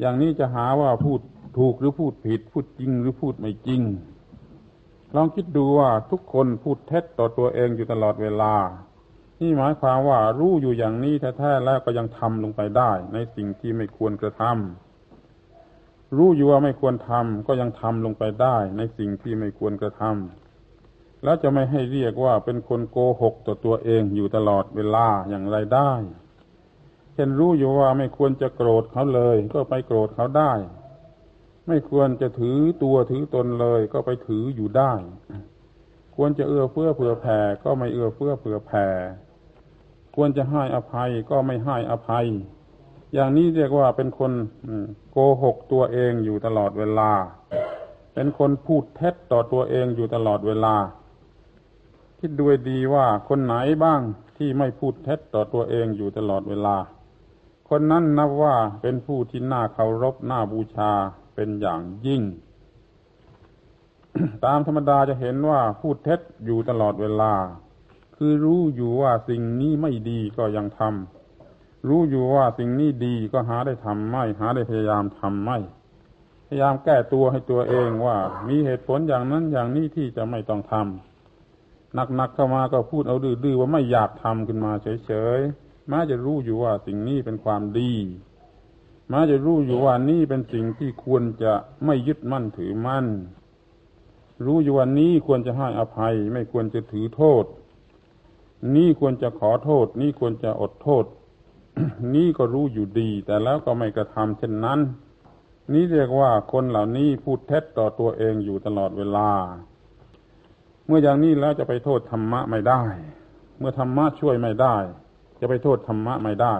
[0.00, 1.20] อย่างนี้จะหาว่าพูด
[1.58, 3.82] ถูกหรือพูดผิด พูดจริงหรือพูดไม่จริง
[5.14, 8.54] ลองคิดดูว่าทุกคนพูดเท็จต่อตัวเองอยู่ตลอดเวลา
[9.40, 25.92] นี่หมายความว่ารู้อยู่อย่างนี้แท้ๆแล้วก็ยังทำลงไปได้ ในสิ่งที่ไม่ควรกระทำรู้อยู่ว่าไม่ควรทำก็ยังทำลงไปได้ ในสิ่งที่ไม่ควรกระทำแล้วจะไม่ให้เรียกว่าเป็นคนโกหกต่อตัวเองอยู่ตลอดเวลาอย่างไรได้
[27.14, 30.52] เช่นรู้อยู่ว่าไม่ควรจะโกรธเขาเลย ก็ไปโกรธเขาได้
[31.68, 34.92] ไม่ควรจะถือตัวถือตนเลย ก็ไปถืออยู่ได้
[36.16, 38.86] ควรจะเอื้อเฟื้อเผื่อแผ่ก็ไม่เอื้อเฟื้อเผื่อแผ่
[40.14, 42.26] ควรจะให้อภัยก็ไม่ให้อภัย
[43.14, 44.32] อย่างนี้เรียกว่าเป็นคน
[45.10, 47.10] โกหกตัวเองอยู่ตลอดเวลา
[48.14, 50.76] เป็นคนพูดเท็จต่อตัวเองอยู่ตลอดเวลา
[52.18, 53.54] คิดด้วยดีว่าคนไหน
[53.84, 54.00] บ้าง
[54.36, 56.76] ที่ไม่พูดเท็จต่อตัวเองอยู่ตลอดเวลา
[57.68, 60.92] คนนั้นนับว่าเป็นผู้ที่น่าเคารพน่าบูชา
[61.34, 62.22] เป็นอย่างยิ่ง
[64.44, 67.32] ตามธรรมดาจะเห็นว่าพูดเท็จอยู่ตลอดเวลา
[68.18, 75.58] คือรู้อยู่ว่าสิ่งนี้ไม่ดีก็ยังทำรู้อยู่ว่าสิ่งนี้ดีก็หาได้ทำไม่ หาได้พยายามทำไม่
[76.46, 78.16] พยายามแก้ตัวให้ตัวเองว่า
[78.48, 84.72] มีเหตุผลอย่างนั้นอย่างนี้ที่จะไม่ต้องทำหนักๆเข้ามาก็พูดเอาดื้อๆว่าไม่อยากทำขึ้นมา
[85.06, 87.92] เฉยๆม้จะรู้อยู่ว่าสิ่งนี้เป็นความดี
[89.12, 91.52] ม้จะรู้อยู่ว่านี่เป็นสิ่งที่ควรจะ
[91.84, 93.06] ไม่ยึดมั่นถือมั่น
[94.44, 97.44] รู้อยู่ว่านี้ควรจะให้อภัย ไม่ควรจะถือโทษ
[98.76, 101.04] นี่ควรจะขอโทษ นี่ควรจะอดโทษ
[102.14, 104.80] นี่ก็รู้อยู่ดี แต่แล้วก็ไม่กระทำเช่นนั้น
[105.72, 109.30] นี่เรียกว่าคนเหล่านี้พูดเท็จต่อตัวเองอยู่ตลอดเวลา
[110.86, 112.82] เมื่ออย่างนี้แล้วจะไปโทษธรรมะไม่ได้
[113.58, 114.76] เมื่อธรรมะช่วยไม่ได้
[115.40, 116.54] จะไปโทษธรรมะไม่ได้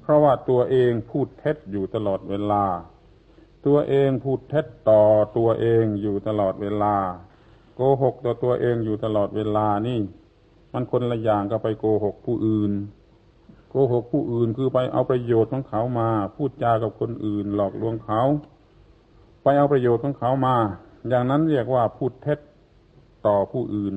[0.00, 2.64] เพราะว่าตัวเองพูดเท็จอยู่ตลอดเวลา
[3.66, 5.02] ตัวเองพูดเท็จต่อ
[5.36, 6.94] ตัวเองอยู่ตลอดเวลา
[7.74, 9.98] โกหกต่อตัวเองอยู่ตลอดเวลานี่
[10.72, 12.72] มันคนละอย่างก็ไปโกหกผู้อื่น
[13.70, 18.22] โกหกผู้อื่นคือไปเอาประโยชน์ของเขามา พูดจากับคนอื่น หลอกลวงเขา
[19.42, 20.56] ไปเอาประโยชน์ของเขามา
[21.08, 22.38] อย่างนั้นเรียกว่าพูดเท็จ
[23.26, 23.94] ต่อผู้อื่น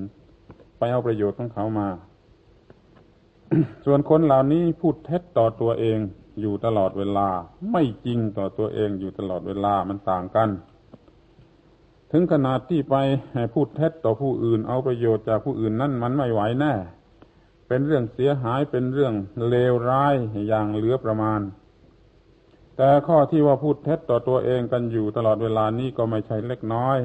[0.78, 1.88] ไปเอาประโยชน์ของเขามา
[3.86, 6.00] ส่วนคนเหล่านี้พูดเท็จต่อตัวเอง
[6.42, 7.28] อยู่ตลอดเวลา
[7.72, 10.50] ไม่จริงต่อตัวเองอยู่ตลอดเวลามันต่างกัน
[12.18, 12.96] ถึงขนาดที่ไป
[13.54, 16.74] พูดเท็จต่อผู้อื่น เอาประโยชน์จากผู้อื่นนั่นมันไม่ไหวแน่
[17.68, 19.14] เป็นเรื่องเสียหายเป็นเรื่อง
[19.50, 20.14] เลวร้าย
[20.48, 21.42] อย่างเหลือประมาณ
[22.78, 27.00] แต่ข้อที่ว่าพูดเท็จต่อตัวเองกันอยู่ตลอดเวลานี้ก็ไม่ใช่เล็กน้อย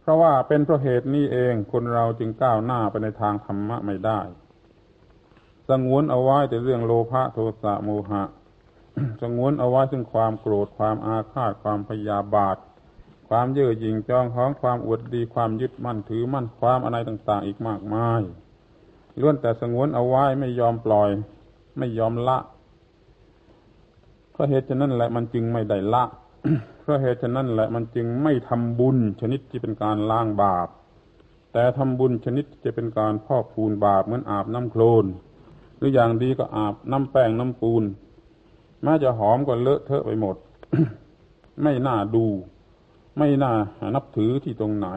[0.00, 4.20] เพราะว่าเป็นเพราะเหตุนี้เองคนเราจึงก้าวหน้าไปในทางธรรมะไม่ได้
[5.68, 8.22] สงวนเอาไว้แต่เรื่องโลภะโทสะโมหะ
[9.22, 12.58] สงวนเอาไว้ซึ่งความโกรธความอาฆาตความพยาบาท
[13.36, 18.22] ความเย่อหยิ่งจองของความอวดดีความยึดมั่นถือมั่นความอะไรต่าง ๆ อีกมากมาย
[19.20, 21.10] ล้วนแต่สงวนเอาไว้ไม่ยอมปล่อย
[21.78, 22.38] ไม่ยอมละ
[24.32, 26.04] เพราะเหตุฉะนั้นแหละมันจึงไม่ได้ละ
[26.80, 30.68] เพราะเหตุฉะนั้นแหละมันจึงไม่ทำบุญชนิดที่เป็นการล้างบาป
[31.52, 35.04] แต่ทำบุญชนิดจะเป็นการพอกพูนบาปเหมือนอาบน้ำโคลน
[35.76, 37.84] หรืออย่างดีก็อาบน้ำแป้งน้ำปูน
[38.82, 40.36] แม้จะหอมก็เลอะเทอะไปหมด
[41.62, 42.26] ไม่น่าดู
[43.18, 43.52] ไม่น่า
[43.94, 44.88] นับถือที่ตรงไหน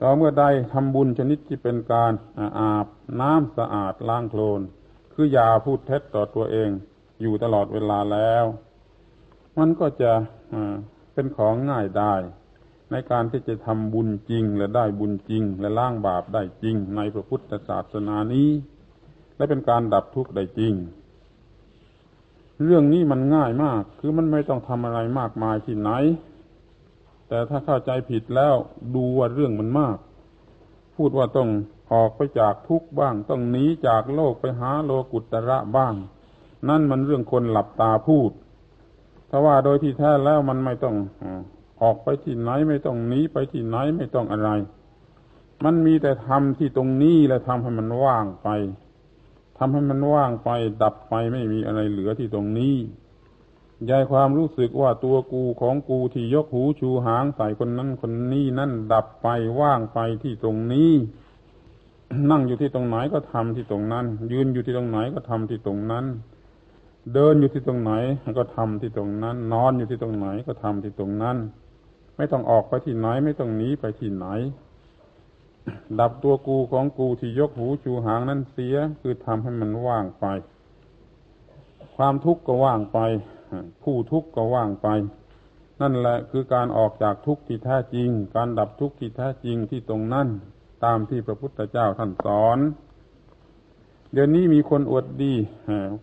[0.00, 2.12] ต่อเมื่อใดทำบุญชนิดที่เป็นการ
[2.58, 2.86] อาบ
[3.20, 4.60] น้ำสะอาดล้างโคลน
[5.12, 6.70] คืออย่าพูดเท็จต่อตัวเอง
[7.20, 8.44] อยู่ตลอดเวลาแล้ว
[9.58, 10.12] มันก็จะ
[11.14, 12.14] เป็นของง่ายได้
[12.90, 18.48] ในการที่จะทำบุญจริงและได้บุญจริง และล้างบาปได้จริง ในพระพุทธศาสนานี้
[19.36, 20.72] และเป็นการดับทุกข์ได้จริง
[22.64, 25.90] เรื่องนี้มันง่ายมาก คือมันไม่ต้องทำอะไรมากมายที่ไหน
[27.28, 28.54] แต่ถ้าเข้าใจผิดแล้ว
[28.94, 29.96] ดูว่าเรื่องมันมาก
[30.96, 31.48] พูดว่าต้อง
[31.92, 35.94] ออกไปจากทุกบ้าง ต้องหนีจากโลกไปหาโลกุตระบ้าง
[36.68, 38.30] นั่นมันเรื่องคนหลับตาพูด
[39.30, 40.96] ถ้าว่าโดยที่แท้แล้วมันไม่ต้อง
[41.82, 44.50] ออกไปที่ไหนไม่ต้องหนีไปที่ไหนไม่ต้องอะไร
[45.64, 48.48] มันมีแต่ทำที่ตรงนี้และทำให้มันว่างไป
[49.58, 50.50] ทำให้มันว่างไป
[50.82, 52.74] ดับไปไม่มีอะไรเหลือที่ตรงนี้
[53.90, 59.28] ยายความรู้สึกว่าตัวกูของกูที่ยกหูชูหางใส่คนนั้นคนนี้นั่นดับไป
[59.60, 60.92] ว่างไปที่ตรงนี้
[62.30, 66.04] นั่งอยู่ที่ตรงไหนก็ทำที่ตรงนั้น ยืนอยู่ที่ตรงไหนก็ทำที่ตรงนั้น
[67.14, 67.92] เดินอยู่ที่ตรงไหน
[68.38, 71.36] ก็ทำที่ตรงนั้น นอนอยู่ที่ตรงไหนก็ทำที่ตรงนั้น
[72.16, 74.26] ไม่ต้องออกไปที่ไหนไม่ต้องหนีไปที่ไหน
[76.00, 80.26] ดับตัวกูของกูที่ยกหูชูหางนั้นเสียคือทำให้มันว่างไป
[81.96, 82.98] ความทุกข์ก็ว่างไป
[83.82, 84.88] ผู้ทุกข์ก็ว่างไป
[85.80, 90.28] นั่นแหละคือการออกจากทุกข์ที่แท้จริง การดับทุกข์ที่แท้จริงที่ตรงนั้น
[90.84, 92.58] ตามที่พระพุทธเจ้าท่านสอน
[94.12, 95.34] เดี๋ยวนี้มีคนอวดดี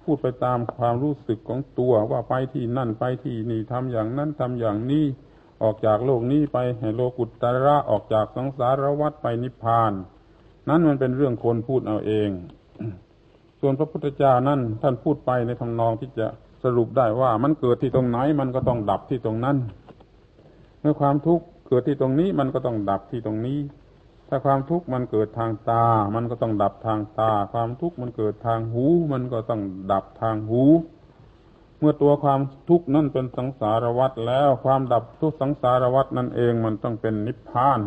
[0.04, 5.06] พูดไปตามความรู้สึกของตัวว่าไปที่นั่นไปที่นี่ทำอย่างนั้นทำอย่างนี้
[5.64, 6.58] ออกจากโลกนี้ไป
[6.96, 9.92] โลกุตตระออกจากสังสารวัฏไปนิพพาน
[10.70, 12.30] นั้นมันเป็นเรื่องคนพูดเอาเอง
[13.60, 16.28] ส่วนพระพุทธเจ้านั่นท่านพูดไปในทำนองที่จะ
[16.64, 19.58] สรุปได้ว่ามันเกิดที่ตรงไหนมันก็ต้องดับที่ตรงนั้น
[20.80, 23.60] เมื่อความทุกข์เกิดที่ตรงนี้มันก็ต้องดับที่ตรงนี้
[24.30, 25.86] ถ้าความทุกข์มันเกิดทางตา
[26.16, 30.64] มันก็ต้องดับทางตา ความทุกข์มันเกิดทางหู มันก็ต้องดับทางหู
[31.80, 32.40] เมื่อตัวความ
[32.70, 37.80] ทุกข์นั่นเป็นสังสารวัฏแล้ว ความดับทุกสังสารวัฏนั่นเองมันต้องเป็นนิพพาน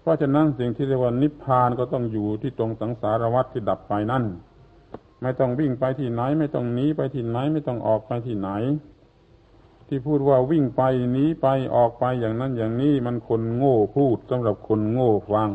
[0.00, 4.24] เพราะฉะนั้นสิ่งที่เรียกว่านิพพานก็ต้องอยู่ที่ตรงสังสารวัฏที่ดับไปนั่น
[5.22, 8.50] ไม่ต้องวิ่งไปที่ไหน ไม่ต้องหนีไปที่ไหน ไม่ต้องออกไปที่ไหน
[9.88, 11.46] ที่พูดว่าวิ่งไปหนีไป
[11.76, 15.50] ออกไปอย่างนั้นอย่างนี้มันคนโง่พูดสำหรับคนโง่ฟัง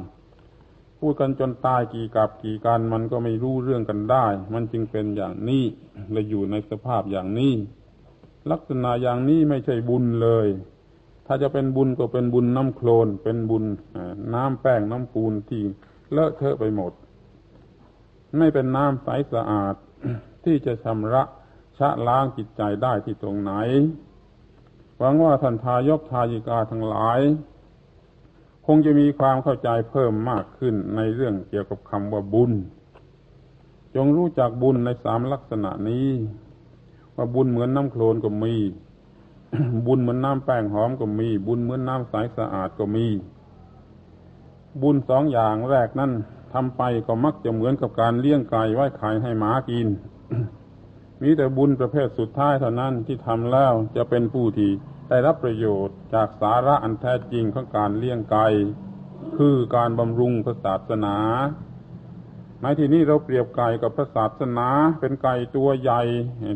[0.99, 5.63] พูดกันจนตายกี่กับกี่กันมันก็ไม่รู้เรื่องกันได้ มันจึงเป็นอย่างนี้
[6.11, 7.53] และอยู่ในสภาพอย่างนี้
[8.51, 10.47] ลักษณะอย่างนี้ไม่ใช่บุญเลย
[11.28, 13.66] ถ้าจะเป็นบุญก็เป็นบุญน้ำโคลนเป็นบุญ
[14.34, 15.61] น้ำแป้งน้ำปูนที่
[16.11, 16.91] เลอะเทอะไปหมด
[18.40, 19.76] ไม่เป็นน้ำใสสะอาด
[20.44, 21.24] ที่จะชำระ
[21.78, 23.54] ชะล้างจิตใจได้ที่ตรงไหน
[24.98, 27.20] หวังว่าท่านทายกทายิกาทั้งหลาย
[28.66, 32.52] คงจะมีความเข้าใจเพิ่มมากขึ้นในเรื่องเกี่ยวกับคำว่าบุญ
[33.96, 36.10] จงรู้จักบุญในสามลักษณะนี้
[37.16, 38.56] ว่าบุญเหมือนน้ำโคลนก็มี
[39.86, 43.06] บุญเหมือนน้ำแป้งหอมก็มี บุญเหมือนน้ำใสสะอาดก็มี
[44.82, 46.12] บุญสองอย่างแรกนั่น
[46.56, 49.88] ทำไปก็มักจะเหมือนกับการเลี้ยงไก่ไว้ขายให้หมากิน
[51.22, 54.72] มีแต่บุญประเภทสุดท้ายเท่านั้นที่ทำแล้วจะเป็นผู้ที่
[55.10, 58.47] ได้รับประโยชน์จากสาระอันแท้จริงของการเลี้ยงไก่
[59.38, 61.18] คือการบำรุงพระศาสนา
[62.62, 66.01] ในที่นี้เราเปรียบไก่กับพระศาสนา เป็นไก่ตัวใหญ่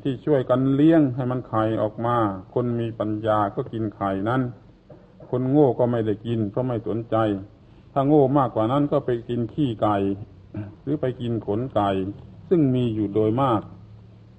[0.03, 2.17] ที่ช่วยกันเลี้ยงให้มันไข่ออกมา
[2.53, 4.41] คนมีปัญญาก็กินไข่นั้น
[5.29, 7.15] คนโง่ก็ไม่ได้กินเพราะไม่สนใจ
[7.93, 9.97] ถ้าโง่มากกว่านั้นก็ไปกินขี้ไก่
[10.81, 11.89] หรือไปกินขนไก่
[12.49, 13.61] ซึ่งมีอยู่โดยมาก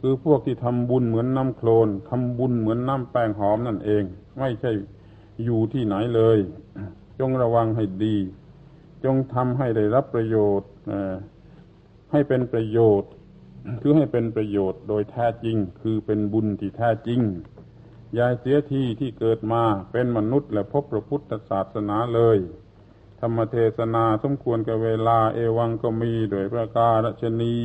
[0.00, 4.04] คือพวกที่ทำบุญเหมือนน้ำโคลนทำบุญเหมือนน้ำแป้งหอมนั่นเอง
[4.38, 4.72] ไม่ใช่
[5.44, 6.38] อยู่ที่ไหนเลย
[7.20, 8.16] จงระวังให้ดี
[9.04, 10.70] จงทำให้ได้รับประโยชน์
[12.12, 13.10] ให้เป็นประโยชน์
[13.82, 17.20] คือให้เป็นประโยชน์โดยแท้จริง คือเป็นบุญที่แท้จริง
[18.18, 22.38] ยายเสียทีที่เกิดมาเป็นมนุษย์และพบพระพุทธศาสนาเลย
[23.20, 27.56] ธรรมเทศนาสมควรกับเวลาเอวังก็มีโดยประการชนี